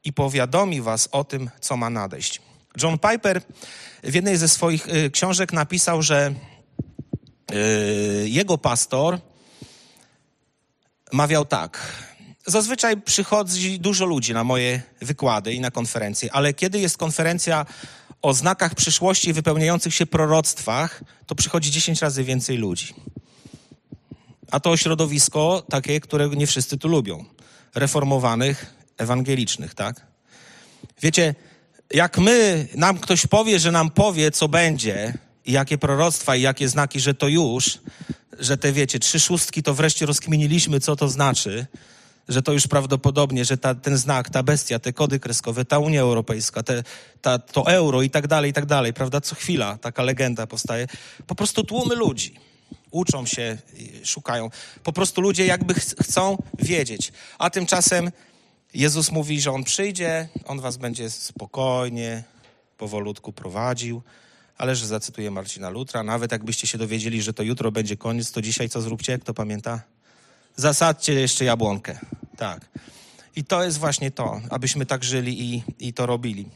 i 0.03 0.13
powiadomi 0.13 0.81
was 0.81 1.09
o 1.11 1.23
tym, 1.23 1.49
co 1.61 1.77
ma 1.77 1.89
nadejść. 1.89 2.41
John 2.83 2.97
Piper 2.99 3.41
w 4.03 4.13
jednej 4.13 4.37
ze 4.37 4.47
swoich 4.47 4.87
y, 4.87 5.11
książek 5.11 5.53
napisał, 5.53 6.01
że 6.01 6.33
y, 7.51 8.29
jego 8.29 8.57
pastor 8.57 9.19
mawiał 11.11 11.45
tak. 11.45 11.93
Zazwyczaj 12.49 13.01
przychodzi 13.01 13.79
dużo 13.79 14.05
ludzi 14.05 14.33
na 14.33 14.43
moje 14.43 14.81
wykłady 15.01 15.53
i 15.53 15.59
na 15.59 15.71
konferencje, 15.71 16.33
ale 16.33 16.53
kiedy 16.53 16.79
jest 16.79 16.97
konferencja 16.97 17.65
o 18.21 18.33
znakach 18.33 18.75
przyszłości 18.75 19.29
i 19.29 19.33
wypełniających 19.33 19.93
się 19.93 20.05
proroctwach, 20.05 21.03
to 21.25 21.35
przychodzi 21.35 21.71
10 21.71 22.01
razy 22.01 22.23
więcej 22.23 22.57
ludzi. 22.57 22.93
A 24.51 24.59
to 24.59 24.77
środowisko 24.77 25.63
takie, 25.69 25.99
które 25.99 26.29
nie 26.29 26.47
wszyscy 26.47 26.77
tu 26.77 26.87
lubią. 26.87 27.25
Reformowanych, 27.75 28.73
ewangelicznych, 28.97 29.75
tak? 29.75 30.05
Wiecie, 31.01 31.35
jak 31.93 32.17
my, 32.17 32.67
nam 32.75 32.97
ktoś 32.97 33.27
powie, 33.27 33.59
że 33.59 33.71
nam 33.71 33.89
powie, 33.89 34.31
co 34.31 34.47
będzie, 34.47 35.13
i 35.45 35.51
jakie 35.51 35.77
proroctwa, 35.77 36.35
i 36.35 36.41
jakie 36.41 36.69
znaki, 36.69 36.99
że 36.99 37.13
to 37.13 37.27
już, 37.27 37.79
że 38.39 38.57
te, 38.57 38.71
wiecie, 38.71 38.99
trzy 38.99 39.19
szóstki 39.19 39.63
to 39.63 39.73
wreszcie 39.73 40.05
rozkminiliśmy, 40.05 40.79
co 40.79 40.95
to 40.95 41.09
znaczy, 41.09 41.67
że 42.27 42.41
to 42.41 42.53
już 42.53 42.67
prawdopodobnie, 42.67 43.45
że 43.45 43.57
ta, 43.57 43.75
ten 43.75 43.97
znak, 43.97 44.29
ta 44.29 44.43
bestia, 44.43 44.79
te 44.79 44.93
kody 44.93 45.19
kreskowe, 45.19 45.65
ta 45.65 45.79
Unia 45.79 46.01
Europejska, 46.01 46.63
te, 46.63 46.83
ta, 47.21 47.39
to 47.39 47.67
euro 47.71 48.01
i 48.01 48.09
tak 48.09 48.27
dalej, 48.27 48.51
i 48.51 48.53
tak 48.53 48.65
dalej, 48.65 48.93
prawda? 48.93 49.21
Co 49.21 49.35
chwila 49.35 49.77
taka 49.77 50.03
legenda 50.03 50.47
powstaje. 50.47 50.87
Po 51.27 51.35
prostu 51.35 51.63
tłumy 51.63 51.95
ludzi 51.95 52.35
uczą 52.91 53.25
się, 53.25 53.57
szukają. 54.03 54.49
Po 54.83 54.93
prostu 54.93 55.21
ludzie 55.21 55.45
jakby 55.45 55.73
ch 55.73 55.95
chcą 56.03 56.37
wiedzieć. 56.59 57.11
A 57.39 57.49
tymczasem 57.49 58.11
Jezus 58.73 59.11
mówi, 59.11 59.41
że 59.41 59.51
On 59.51 59.63
przyjdzie, 59.63 60.29
On 60.45 60.59
was 60.59 60.77
będzie 60.77 61.09
spokojnie, 61.09 62.23
powolutku 62.77 63.33
prowadził, 63.33 64.01
ale 64.57 64.75
że 64.75 64.87
zacytuję 64.87 65.31
Marcina 65.31 65.69
Lutra, 65.69 66.03
nawet 66.03 66.31
jakbyście 66.31 66.67
się 66.67 66.77
dowiedzieli, 66.77 67.21
że 67.21 67.33
to 67.33 67.43
jutro 67.43 67.71
będzie 67.71 67.97
koniec, 67.97 68.31
to 68.31 68.41
dzisiaj 68.41 68.69
co 68.69 68.81
zróbcie, 68.81 69.19
kto 69.19 69.33
pamięta? 69.33 69.81
Zasadźcie 70.57 71.13
jeszcze 71.13 71.45
jabłonkę. 71.45 71.99
Tak. 72.37 72.69
I 73.35 73.43
to 73.43 73.63
jest 73.63 73.77
właśnie 73.77 74.11
to, 74.11 74.41
abyśmy 74.49 74.85
tak 74.85 75.03
żyli 75.03 75.53
i, 75.55 75.63
i 75.79 75.93
to 75.93 76.05
robili. 76.05 76.49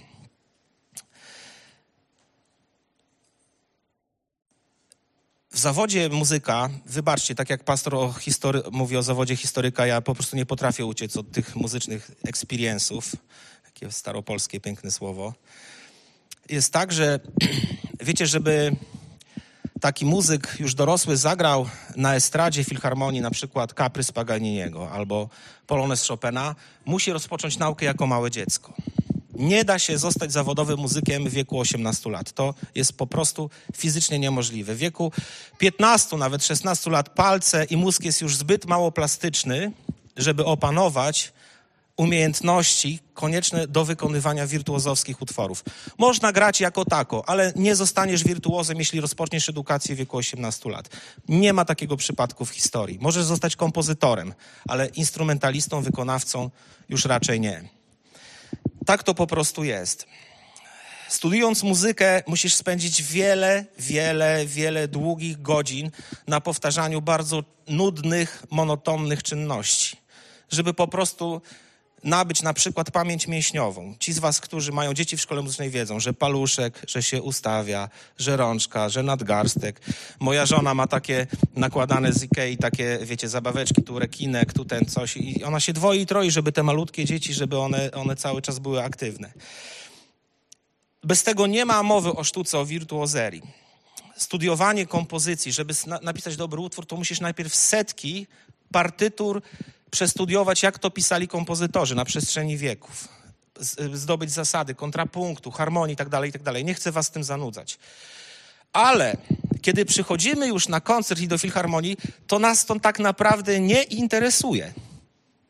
w 5.51 5.57
zawodzie 5.57 6.09
muzyka, 6.09 6.69
wybaczcie, 6.85 7.35
tak 7.35 7.49
jak 7.49 7.63
pastor 7.63 7.95
o 7.95 8.13
history, 8.13 8.61
mówi 8.71 8.97
o 8.97 9.03
zawodzie 9.03 9.35
historyka, 9.35 9.85
ja 9.85 10.01
po 10.01 10.13
prostu 10.13 10.35
nie 10.35 10.45
potrafię 10.45 10.85
uciec 10.85 11.17
od 11.17 11.31
tych 11.31 11.55
muzycznych 11.55 12.11
experience'ów. 12.27 13.15
Takie 13.65 13.91
staropolskie 13.91 14.59
piękne 14.59 14.91
słowo. 14.91 15.33
Jest 16.49 16.73
tak, 16.73 16.91
że 16.91 17.19
wiecie, 17.99 18.27
żeby 18.27 18.75
taki 19.81 20.05
muzyk 20.05 20.55
już 20.59 20.75
dorosły 20.75 21.17
zagrał 21.17 21.69
na 21.95 22.15
estradzie 22.15 22.63
filharmonii 22.63 23.21
na 23.21 23.31
przykład 23.31 23.73
kaprys 23.73 24.11
Paganiniego 24.11 24.91
albo 24.91 25.29
polonez 25.67 26.07
Chopina, 26.07 26.55
musi 26.85 27.11
rozpocząć 27.13 27.57
naukę 27.57 27.85
jako 27.85 28.07
małe 28.07 28.31
dziecko. 28.31 28.73
Nie 29.33 29.65
da 29.65 29.79
się 29.79 29.97
zostać 29.97 30.31
zawodowym 30.31 30.79
muzykiem 30.79 31.29
w 31.29 31.33
wieku 31.33 31.59
18 31.59 32.09
lat. 32.09 32.31
To 32.31 32.53
jest 32.75 32.97
po 32.97 33.07
prostu 33.07 33.49
fizycznie 33.77 34.19
niemożliwe. 34.19 34.75
W 34.75 34.77
wieku 34.77 35.11
15, 35.57 36.17
nawet 36.17 36.45
16 36.45 36.89
lat 36.89 37.09
palce 37.09 37.65
i 37.65 37.77
mózg 37.77 38.03
jest 38.03 38.21
już 38.21 38.35
zbyt 38.35 38.65
mało 38.65 38.91
plastyczny, 38.91 39.71
żeby 40.17 40.45
opanować 40.45 41.33
umiejętności 42.01 42.99
konieczne 43.13 43.67
do 43.67 43.85
wykonywania 43.85 44.47
wirtuozowskich 44.47 45.21
utworów. 45.21 45.63
Można 45.97 46.31
grać 46.31 46.61
jako 46.61 46.85
tako, 46.85 47.23
ale 47.29 47.53
nie 47.55 47.75
zostaniesz 47.75 48.23
wirtuozem, 48.23 48.77
jeśli 48.79 49.01
rozpoczniesz 49.01 49.49
edukację 49.49 49.95
w 49.95 49.97
wieku 49.97 50.17
18 50.17 50.69
lat. 50.69 50.89
Nie 51.27 51.53
ma 51.53 51.65
takiego 51.65 51.97
przypadku 51.97 52.45
w 52.45 52.49
historii. 52.49 52.97
Możesz 53.01 53.23
zostać 53.23 53.55
kompozytorem, 53.55 54.33
ale 54.67 54.87
instrumentalistą, 54.87 55.81
wykonawcą 55.81 56.49
już 56.89 57.05
raczej 57.05 57.39
nie. 57.39 57.63
Tak 58.85 59.03
to 59.03 59.13
po 59.13 59.27
prostu 59.27 59.63
jest. 59.63 60.05
Studiując 61.09 61.63
muzykę, 61.63 62.23
musisz 62.27 62.53
spędzić 62.53 63.03
wiele, 63.03 63.65
wiele, 63.79 64.45
wiele 64.45 64.87
długich 64.87 65.41
godzin 65.41 65.91
na 66.27 66.41
powtarzaniu 66.41 67.01
bardzo 67.01 67.43
nudnych, 67.67 68.43
monotonnych 68.49 69.23
czynności, 69.23 69.97
żeby 70.51 70.73
po 70.73 70.87
prostu 70.87 71.41
nabyć 72.03 72.41
na 72.41 72.53
przykład 72.53 72.91
pamięć 72.91 73.27
mięśniową. 73.27 73.95
Ci 73.99 74.13
z 74.13 74.19
was, 74.19 74.41
którzy 74.41 74.71
mają 74.71 74.93
dzieci 74.93 75.17
w 75.17 75.21
szkole 75.21 75.41
muzycznej 75.41 75.69
wiedzą, 75.69 75.99
że 75.99 76.13
paluszek, 76.13 76.81
że 76.87 77.03
się 77.03 77.21
ustawia, 77.21 77.89
że 78.17 78.37
rączka, 78.37 78.89
że 78.89 79.03
nadgarstek. 79.03 79.81
Moja 80.19 80.45
żona 80.45 80.73
ma 80.73 80.87
takie 80.87 81.27
nakładane 81.55 82.13
z 82.13 82.23
Ikei, 82.23 82.57
takie, 82.57 82.99
wiecie, 83.03 83.29
zabaweczki, 83.29 83.83
tu 83.83 83.99
rekinek, 83.99 84.53
tu 84.53 84.65
ten 84.65 84.85
coś 84.85 85.17
i 85.17 85.43
ona 85.43 85.59
się 85.59 85.73
dwoi 85.73 86.01
i 86.01 86.05
troi, 86.05 86.31
żeby 86.31 86.51
te 86.51 86.63
malutkie 86.63 87.05
dzieci, 87.05 87.33
żeby 87.33 87.57
one, 87.57 87.91
one 87.91 88.15
cały 88.15 88.41
czas 88.41 88.59
były 88.59 88.83
aktywne. 88.83 89.31
Bez 91.03 91.23
tego 91.23 91.47
nie 91.47 91.65
ma 91.65 91.83
mowy 91.83 92.09
o 92.09 92.23
sztuce, 92.23 92.59
o 92.59 92.65
wirtuozerii. 92.65 93.41
Studiowanie 94.15 94.85
kompozycji, 94.85 95.51
żeby 95.51 95.73
napisać 96.01 96.35
dobry 96.35 96.61
utwór, 96.61 96.85
to 96.85 96.95
musisz 96.95 97.19
najpierw 97.19 97.55
setki 97.55 98.27
partytur 98.71 99.41
przestudiować, 99.91 100.63
jak 100.63 100.79
to 100.79 100.91
pisali 100.91 101.27
kompozytorzy 101.27 101.95
na 101.95 102.05
przestrzeni 102.05 102.57
wieków, 102.57 103.07
zdobyć 103.93 104.31
zasady 104.31 104.75
kontrapunktu, 104.75 105.51
harmonii 105.51 105.93
itd., 105.93 106.11
tak 106.11 106.25
itd. 106.25 106.53
Tak 106.53 106.63
Nie 106.63 106.73
chcę 106.73 106.91
was 106.91 107.11
tym 107.11 107.23
zanudzać. 107.23 107.79
Ale 108.73 109.17
kiedy 109.61 109.85
przychodzimy 109.85 110.47
już 110.47 110.67
na 110.67 110.81
koncert 110.81 111.21
i 111.21 111.27
do 111.27 111.37
filharmonii, 111.37 111.97
to 112.27 112.39
nas 112.39 112.65
to 112.65 112.79
tak 112.79 112.99
naprawdę 112.99 113.59
nie 113.59 113.83
interesuje. 113.83 114.73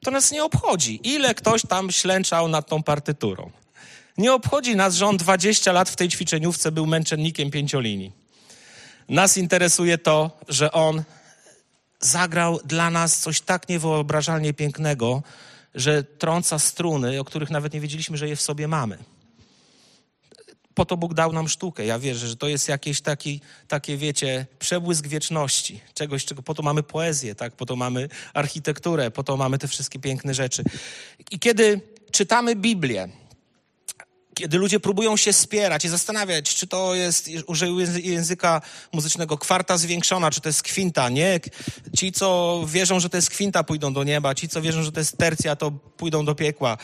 To 0.03 0.11
nas 0.11 0.31
nie 0.31 0.43
obchodzi, 0.43 0.99
ile 1.03 1.35
ktoś 1.35 1.61
tam 1.61 1.91
ślęczał 1.91 2.47
nad 2.47 2.67
tą 2.67 2.83
partyturą. 2.83 3.51
Nie 4.17 4.33
obchodzi 4.33 4.75
nas, 4.75 4.95
że 4.95 5.05
on 5.05 5.17
20 5.17 5.71
lat 5.71 5.89
w 5.89 5.95
tej 5.95 6.09
ćwiczeniówce 6.09 6.71
był 6.71 6.85
męczennikiem 6.85 7.51
pięciolinii. 7.51 8.11
Nas 9.09 9.37
interesuje 9.37 9.97
to, 9.97 10.39
że 10.47 10.71
on 10.71 11.03
zagrał 12.01 12.59
dla 12.65 12.89
nas 12.89 13.19
coś 13.19 13.41
tak 13.41 13.69
niewyobrażalnie 13.69 14.53
pięknego, 14.53 15.23
że 15.75 16.03
trąca 16.03 16.59
struny, 16.59 17.19
o 17.19 17.23
których 17.23 17.49
nawet 17.49 17.73
nie 17.73 17.81
wiedzieliśmy, 17.81 18.17
że 18.17 18.29
je 18.29 18.35
w 18.35 18.41
sobie 18.41 18.67
mamy. 18.67 18.97
Po 20.73 20.85
to 20.85 20.97
Bóg 20.97 21.13
dał 21.13 21.33
nam 21.33 21.49
sztukę. 21.49 21.85
Ja 21.85 21.99
wierzę, 21.99 22.27
że 22.27 22.35
to 22.35 22.47
jest 22.47 22.69
jakieś 22.69 23.01
taki, 23.01 23.41
takie, 23.67 23.97
wiecie, 23.97 24.45
przebłysk 24.59 25.07
wieczności. 25.07 25.81
Czegoś, 25.93 26.25
czego 26.25 26.41
po 26.41 26.53
to 26.53 26.63
mamy 26.63 26.83
poezję, 26.83 27.35
tak? 27.35 27.55
Po 27.55 27.65
to 27.65 27.75
mamy 27.75 28.09
architekturę, 28.33 29.11
po 29.11 29.23
to 29.23 29.37
mamy 29.37 29.57
te 29.57 29.67
wszystkie 29.67 29.99
piękne 29.99 30.33
rzeczy. 30.33 30.63
I 31.31 31.39
kiedy 31.39 31.81
czytamy 32.11 32.55
Biblię, 32.55 33.09
kiedy 34.41 34.57
ludzie 34.57 34.79
próbują 34.79 35.17
się 35.17 35.33
spierać 35.33 35.85
i 35.85 35.89
zastanawiać, 35.89 36.55
czy 36.55 36.67
to 36.67 36.95
jest, 36.95 37.29
użył 37.47 37.79
języka 38.03 38.61
muzycznego, 38.93 39.37
kwarta 39.37 39.77
zwiększona, 39.77 40.31
czy 40.31 40.41
to 40.41 40.49
jest 40.49 40.63
kwinta, 40.63 41.09
nie? 41.09 41.39
Ci, 41.97 42.11
co 42.11 42.61
wierzą, 42.67 42.99
że 42.99 43.09
to 43.09 43.17
jest 43.17 43.29
kwinta, 43.29 43.63
pójdą 43.63 43.93
do 43.93 44.03
nieba, 44.03 44.35
ci, 44.35 44.49
co 44.49 44.61
wierzą, 44.61 44.83
że 44.83 44.91
to 44.91 44.99
jest 44.99 45.17
tercja, 45.17 45.55
to 45.55 45.71
pójdą 45.71 46.25
do 46.25 46.35
piekła. 46.35 46.77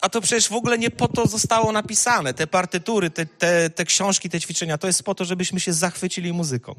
A 0.00 0.08
to 0.08 0.20
przecież 0.20 0.48
w 0.48 0.52
ogóle 0.52 0.78
nie 0.78 0.90
po 0.90 1.08
to 1.08 1.26
zostało 1.26 1.72
napisane. 1.72 2.34
Te 2.34 2.46
partytury, 2.46 3.10
te, 3.10 3.26
te, 3.26 3.70
te 3.70 3.84
książki, 3.84 4.30
te 4.30 4.40
ćwiczenia, 4.40 4.78
to 4.78 4.86
jest 4.86 5.02
po 5.02 5.14
to, 5.14 5.24
żebyśmy 5.24 5.60
się 5.60 5.72
zachwycili 5.72 6.32
muzyką 6.32 6.74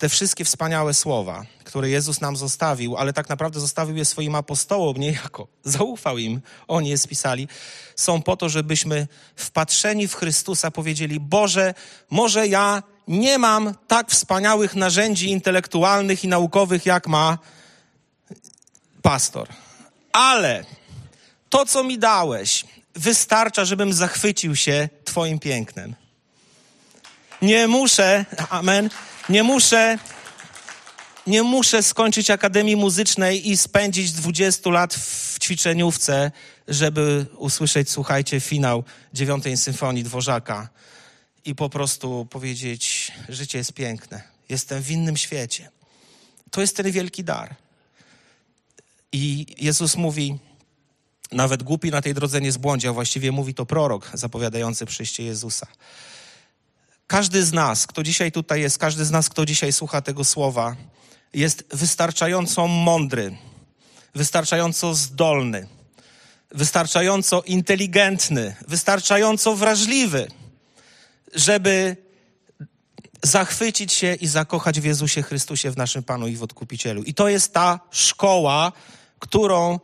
te 0.00 0.08
wszystkie 0.08 0.44
wspaniałe 0.44 0.94
słowa, 0.94 1.44
które 1.64 1.90
Jezus 1.90 2.20
nam 2.20 2.36
zostawił, 2.36 2.96
ale 2.96 3.12
tak 3.12 3.28
naprawdę 3.28 3.60
zostawił 3.60 3.96
je 3.96 4.04
swoim 4.04 4.34
apostołom 4.34 4.96
niejako, 4.96 5.48
zaufał 5.76 6.18
im, 6.18 6.40
oni 6.68 6.90
je 6.90 6.98
spisali, 6.98 7.48
są 7.96 8.22
po 8.22 8.36
to, 8.36 8.48
żebyśmy 8.48 9.06
wpatrzeni 9.36 10.08
w 10.08 10.14
Chrystusa 10.14 10.70
powiedzieli: 10.70 11.20
Boże, 11.20 11.74
może 12.10 12.46
ja 12.48 12.82
nie 13.08 13.38
mam 13.38 13.74
tak 13.88 14.10
wspaniałych 14.10 14.74
narzędzi 14.74 15.30
intelektualnych 15.30 16.24
i 16.24 16.28
naukowych, 16.28 16.86
jak 16.86 17.06
ma 17.06 17.38
pastor, 19.02 19.48
ale 20.12 20.64
to, 21.48 21.66
co 21.66 21.84
mi 21.84 21.98
dałeś, 21.98 22.64
wystarcza, 22.94 23.64
żebym 23.64 23.92
zachwycił 23.92 24.56
się 24.56 24.88
Twoim 25.04 25.38
pięknem. 25.38 25.94
Nie 27.42 27.68
muszę, 27.68 28.24
amen 28.50 28.90
nie 29.30 29.42
muszę, 29.42 29.98
nie 31.26 31.42
muszę 31.42 31.82
skończyć 31.82 32.30
Akademii 32.30 32.76
Muzycznej 32.76 33.50
i 33.50 33.56
spędzić 33.56 34.12
20 34.12 34.70
lat 34.70 34.94
w 34.94 35.38
ćwiczeniówce, 35.38 36.32
żeby 36.68 37.26
usłyszeć, 37.36 37.90
słuchajcie, 37.90 38.40
finał 38.40 38.84
dziewiątej 39.14 39.56
symfonii 39.56 40.04
Dworzaka 40.04 40.68
i 41.44 41.54
po 41.54 41.68
prostu 41.68 42.26
powiedzieć, 42.30 43.12
życie 43.28 43.58
jest 43.58 43.72
piękne, 43.72 44.22
jestem 44.48 44.82
w 44.82 44.90
innym 44.90 45.16
świecie. 45.16 45.70
To 46.50 46.60
jest 46.60 46.76
ten 46.76 46.90
wielki 46.90 47.24
dar. 47.24 47.54
I 49.12 49.46
Jezus 49.58 49.96
mówi, 49.96 50.38
nawet 51.32 51.62
głupi 51.62 51.90
na 51.90 52.02
tej 52.02 52.14
drodze 52.14 52.40
nie 52.40 52.52
zbłądzi, 52.52 52.88
a 52.88 52.92
właściwie 52.92 53.32
mówi 53.32 53.54
to 53.54 53.66
prorok 53.66 54.10
zapowiadający 54.14 54.86
przyjście 54.86 55.24
Jezusa. 55.24 55.66
Każdy 57.10 57.44
z 57.44 57.52
nas, 57.52 57.86
kto 57.86 58.02
dzisiaj 58.02 58.32
tutaj 58.32 58.60
jest, 58.60 58.78
każdy 58.78 59.04
z 59.04 59.10
nas, 59.10 59.28
kto 59.28 59.46
dzisiaj 59.46 59.72
słucha 59.72 60.02
tego 60.02 60.24
słowa, 60.24 60.76
jest 61.34 61.64
wystarczająco 61.72 62.66
mądry, 62.66 63.36
wystarczająco 64.14 64.94
zdolny, 64.94 65.66
wystarczająco 66.50 67.42
inteligentny, 67.42 68.56
wystarczająco 68.68 69.56
wrażliwy, 69.56 70.28
żeby 71.34 71.96
zachwycić 73.22 73.92
się 73.92 74.14
i 74.14 74.26
zakochać 74.26 74.80
w 74.80 74.84
Jezusie 74.84 75.22
Chrystusie, 75.22 75.70
w 75.70 75.76
naszym 75.76 76.02
Panu 76.02 76.28
i 76.28 76.36
w 76.36 76.42
Odkupicielu. 76.42 77.02
I 77.02 77.14
to 77.14 77.28
jest 77.28 77.52
ta 77.52 77.80
szkoła, 77.90 78.72
którą 79.18 79.80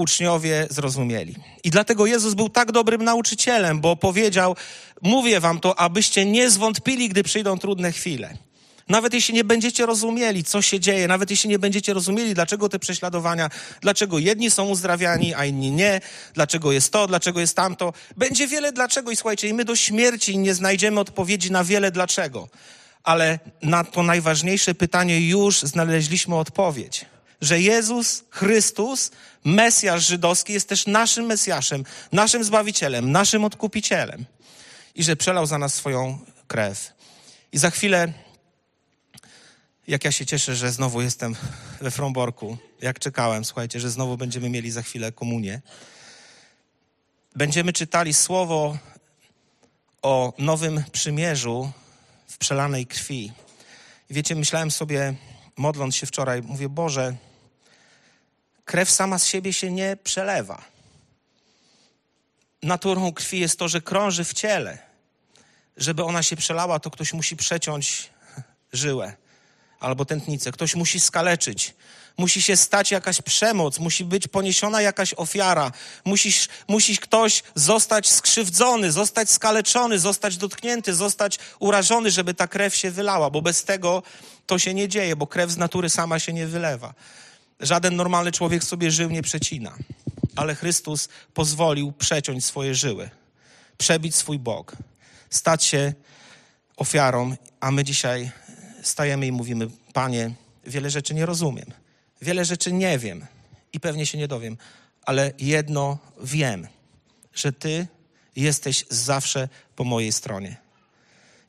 uczniowie 0.00 0.66
zrozumieli. 0.70 1.36
I 1.64 1.70
dlatego 1.70 2.06
Jezus 2.06 2.34
był 2.34 2.48
tak 2.48 2.72
dobrym 2.72 3.04
nauczycielem, 3.04 3.80
bo 3.80 3.96
powiedział: 3.96 4.56
Mówię 5.02 5.40
wam 5.40 5.60
to, 5.60 5.78
abyście 5.78 6.24
nie 6.24 6.50
zwątpili, 6.50 7.08
gdy 7.08 7.22
przyjdą 7.22 7.58
trudne 7.58 7.92
chwile. 7.92 8.36
Nawet 8.88 9.14
jeśli 9.14 9.34
nie 9.34 9.44
będziecie 9.44 9.86
rozumieli, 9.86 10.44
co 10.44 10.62
się 10.62 10.80
dzieje, 10.80 11.08
nawet 11.08 11.30
jeśli 11.30 11.50
nie 11.50 11.58
będziecie 11.58 11.94
rozumieli, 11.94 12.34
dlaczego 12.34 12.68
te 12.68 12.78
prześladowania, 12.78 13.50
dlaczego 13.80 14.18
jedni 14.18 14.50
są 14.50 14.68
uzdrawiani, 14.68 15.34
a 15.34 15.44
inni 15.44 15.70
nie, 15.70 16.00
dlaczego 16.34 16.72
jest 16.72 16.92
to, 16.92 17.06
dlaczego 17.06 17.40
jest 17.40 17.56
tamto, 17.56 17.92
będzie 18.16 18.46
wiele 18.46 18.72
dlaczego 18.72 19.10
i 19.10 19.16
słuchajcie, 19.16 19.48
i 19.48 19.54
my 19.54 19.64
do 19.64 19.76
śmierci 19.76 20.38
nie 20.38 20.54
znajdziemy 20.54 21.00
odpowiedzi 21.00 21.52
na 21.52 21.64
wiele 21.64 21.90
dlaczego. 21.90 22.48
Ale 23.02 23.38
na 23.62 23.84
to 23.84 24.02
najważniejsze 24.02 24.74
pytanie 24.74 25.28
już 25.28 25.60
znaleźliśmy 25.60 26.36
odpowiedź 26.36 27.04
że 27.40 27.60
Jezus 27.60 28.24
Chrystus, 28.30 29.10
Mesjasz 29.44 30.06
żydowski, 30.06 30.52
jest 30.52 30.68
też 30.68 30.86
naszym 30.86 31.26
Mesjaszem, 31.26 31.84
naszym 32.12 32.44
Zbawicielem, 32.44 33.12
naszym 33.12 33.44
Odkupicielem 33.44 34.24
i 34.94 35.04
że 35.04 35.16
przelał 35.16 35.46
za 35.46 35.58
nas 35.58 35.74
swoją 35.74 36.18
krew. 36.48 36.92
I 37.52 37.58
za 37.58 37.70
chwilę, 37.70 38.12
jak 39.88 40.04
ja 40.04 40.12
się 40.12 40.26
cieszę, 40.26 40.56
że 40.56 40.72
znowu 40.72 41.02
jestem 41.02 41.36
we 41.80 41.90
Fromborku, 41.90 42.58
jak 42.82 42.98
czekałem, 42.98 43.44
słuchajcie, 43.44 43.80
że 43.80 43.90
znowu 43.90 44.16
będziemy 44.16 44.50
mieli 44.50 44.70
za 44.70 44.82
chwilę 44.82 45.12
komunię. 45.12 45.60
Będziemy 47.36 47.72
czytali 47.72 48.14
słowo 48.14 48.78
o 50.02 50.32
nowym 50.38 50.84
przymierzu 50.92 51.72
w 52.26 52.38
przelanej 52.38 52.86
krwi. 52.86 53.32
Wiecie, 54.10 54.34
myślałem 54.34 54.70
sobie, 54.70 55.14
modląc 55.56 55.96
się 55.96 56.06
wczoraj, 56.06 56.42
mówię, 56.42 56.68
Boże, 56.68 57.16
krew 58.70 58.90
sama 58.90 59.18
z 59.18 59.26
siebie 59.26 59.52
się 59.52 59.70
nie 59.70 59.96
przelewa. 60.04 60.62
Naturą 62.62 63.12
krwi 63.12 63.40
jest 63.40 63.58
to, 63.58 63.68
że 63.68 63.80
krąży 63.80 64.24
w 64.24 64.32
ciele. 64.34 64.78
Żeby 65.76 66.04
ona 66.04 66.22
się 66.22 66.36
przelała, 66.36 66.80
to 66.80 66.90
ktoś 66.90 67.12
musi 67.12 67.36
przeciąć 67.36 68.10
żyłę 68.72 69.16
albo 69.80 70.04
tętnicę, 70.04 70.52
ktoś 70.52 70.74
musi 70.74 71.00
skaleczyć, 71.00 71.74
musi 72.18 72.42
się 72.42 72.56
stać 72.56 72.90
jakaś 72.90 73.22
przemoc, 73.22 73.78
musi 73.78 74.04
być 74.04 74.28
poniesiona 74.28 74.82
jakaś 74.82 75.14
ofiara, 75.14 75.72
musisz, 76.04 76.48
musi 76.68 76.96
ktoś 76.96 77.42
zostać 77.54 78.10
skrzywdzony, 78.10 78.92
zostać 78.92 79.30
skaleczony, 79.30 79.98
zostać 79.98 80.36
dotknięty, 80.36 80.94
zostać 80.94 81.38
urażony, 81.58 82.10
żeby 82.10 82.34
ta 82.34 82.48
krew 82.48 82.76
się 82.76 82.90
wylała, 82.90 83.30
bo 83.30 83.42
bez 83.42 83.64
tego 83.64 84.02
to 84.46 84.58
się 84.58 84.74
nie 84.74 84.88
dzieje, 84.88 85.16
bo 85.16 85.26
krew 85.26 85.50
z 85.50 85.56
natury 85.56 85.90
sama 85.90 86.18
się 86.18 86.32
nie 86.32 86.46
wylewa. 86.46 86.94
Żaden 87.60 87.96
normalny 87.96 88.32
człowiek 88.32 88.64
sobie 88.64 88.90
żył 88.90 89.10
nie 89.10 89.22
przecina, 89.22 89.74
ale 90.36 90.54
Chrystus 90.54 91.08
pozwolił 91.34 91.92
przeciąć 91.92 92.44
swoje 92.44 92.74
żyły, 92.74 93.10
przebić 93.78 94.14
swój 94.14 94.38
bok, 94.38 94.76
stać 95.30 95.64
się 95.64 95.94
ofiarą, 96.76 97.36
a 97.60 97.70
my 97.70 97.84
dzisiaj 97.84 98.30
stajemy 98.82 99.26
i 99.26 99.32
mówimy: 99.32 99.68
Panie, 99.92 100.34
wiele 100.66 100.90
rzeczy 100.90 101.14
nie 101.14 101.26
rozumiem, 101.26 101.66
wiele 102.22 102.44
rzeczy 102.44 102.72
nie 102.72 102.98
wiem 102.98 103.26
i 103.72 103.80
pewnie 103.80 104.06
się 104.06 104.18
nie 104.18 104.28
dowiem, 104.28 104.56
ale 105.02 105.32
jedno 105.38 105.98
wiem, 106.22 106.68
że 107.34 107.52
Ty 107.52 107.86
jesteś 108.36 108.84
zawsze 108.88 109.48
po 109.76 109.84
mojej 109.84 110.12
stronie. 110.12 110.56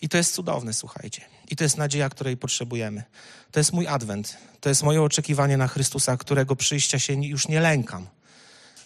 I 0.02 0.10
to 0.10 0.17
jest 0.17 0.34
cudowne, 0.34 0.74
słuchajcie. 0.74 1.21
I 1.50 1.56
to 1.56 1.63
jest 1.63 1.78
nadzieja, 1.78 2.10
której 2.10 2.38
potrzebujemy. 2.38 3.04
To 3.52 3.60
jest 3.60 3.74
mój 3.74 3.88
adwent. 3.88 4.38
To 4.62 4.70
jest 4.70 4.84
moje 4.84 5.02
oczekiwanie 5.02 5.58
na 5.58 5.68
Chrystusa, 5.68 6.18
którego 6.18 6.56
przyjścia 6.56 7.00
się 7.00 7.14
już 7.14 7.48
nie 7.48 7.60
lękam, 7.60 8.08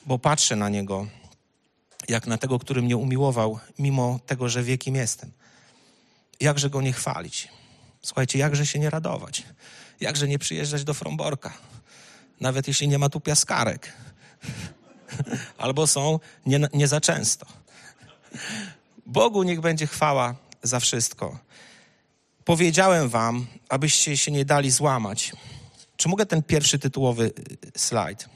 bo 0.05 0.19
patrzę 0.19 0.55
na 0.55 0.69
Niego 0.69 1.07
jak 2.09 2.27
na 2.27 2.37
tego, 2.37 2.59
który 2.59 2.81
mnie 2.81 2.97
umiłował, 2.97 3.59
mimo 3.79 4.19
tego, 4.25 4.49
że 4.49 4.63
wie, 4.63 4.77
kim 4.77 4.95
jestem. 4.95 5.31
Jakże 6.39 6.69
Go 6.69 6.81
nie 6.81 6.93
chwalić. 6.93 7.47
Słuchajcie, 8.01 8.39
jakże 8.39 8.65
się 8.65 8.79
nie 8.79 8.89
radować. 8.89 9.43
Jakże 9.99 10.27
nie 10.27 10.39
przyjeżdżać 10.39 10.83
do 10.83 10.93
Fromborka. 10.93 11.53
Nawet 12.39 12.67
jeśli 12.67 12.87
nie 12.87 12.97
ma 12.97 13.09
tu 13.09 13.19
piaskarek. 13.19 13.93
Albo 15.57 15.87
są 15.87 16.19
nie, 16.45 16.59
nie 16.73 16.87
za 16.87 17.01
często. 17.01 17.45
Bogu 19.05 19.43
niech 19.43 19.61
będzie 19.61 19.87
chwała 19.87 20.35
za 20.63 20.79
wszystko. 20.79 21.39
Powiedziałem 22.45 23.09
wam, 23.09 23.47
abyście 23.69 24.17
się 24.17 24.31
nie 24.31 24.45
dali 24.45 24.71
złamać. 24.71 25.31
Czy 25.97 26.09
mogę 26.09 26.25
ten 26.25 26.43
pierwszy 26.43 26.79
tytułowy 26.79 27.31
y, 27.75 27.79
slajd? 27.79 28.29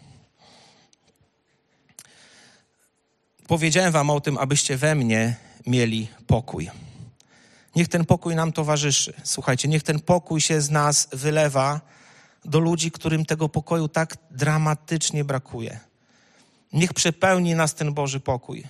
Powiedziałem 3.48 3.92
wam 3.92 4.10
o 4.10 4.22
tym, 4.22 4.38
abyście 4.38 4.78
we 4.78 4.96
mnie 4.96 5.36
mieli 5.68 6.08
pokój. 6.28 6.70
Niech 7.76 7.88
ten 7.88 8.06
pokój 8.06 8.36
nam 8.36 8.52
towarzyszy. 8.52 9.14
Słuchajcie, 9.24 9.68
niech 9.68 9.84
ten 9.84 10.00
pokój 10.00 10.42
się 10.42 10.62
z 10.62 10.70
nas 10.70 11.08
wylewa 11.14 11.82
do 12.46 12.60
ludzi, 12.60 12.92
którym 12.92 13.26
tego 13.26 13.50
pokoju 13.50 13.88
tak 13.88 14.18
dramatycznie 14.32 15.24
brakuje. 15.24 15.80
Niech 16.74 16.94
przepełni 16.94 17.56
nas 17.56 17.74
ten 17.74 17.94
Boży 17.94 18.20
pokój, 18.20 18.64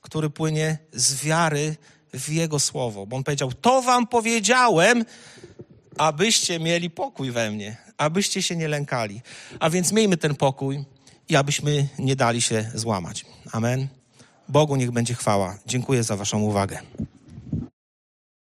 który 0.00 0.30
płynie 0.30 0.78
z 0.92 1.24
wiary 1.24 1.76
w 2.12 2.28
Jego 2.28 2.58
słowo. 2.58 3.06
Bo 3.06 3.16
On 3.16 3.24
powiedział: 3.24 3.52
To 3.52 3.82
wam 3.82 4.06
powiedziałem, 4.06 5.04
abyście 5.98 6.60
mieli 6.60 6.90
pokój 6.90 7.30
we 7.30 7.50
mnie, 7.50 7.76
abyście 7.98 8.42
się 8.42 8.56
nie 8.56 8.68
lękali. 8.68 9.20
A 9.60 9.70
więc 9.70 9.92
miejmy 9.92 10.16
ten 10.16 10.34
pokój 10.34 10.84
i 11.28 11.36
abyśmy 11.36 11.88
nie 11.98 12.16
dali 12.16 12.42
się 12.42 12.70
złamać. 12.74 13.24
Amen. 13.52 13.88
Bogu 14.48 14.76
niech 14.76 14.90
będzie 14.90 15.14
chwała. 15.14 15.58
Dziękuję 15.66 16.02
za 16.02 16.16
Waszą 16.16 16.40
uwagę. 16.40 16.78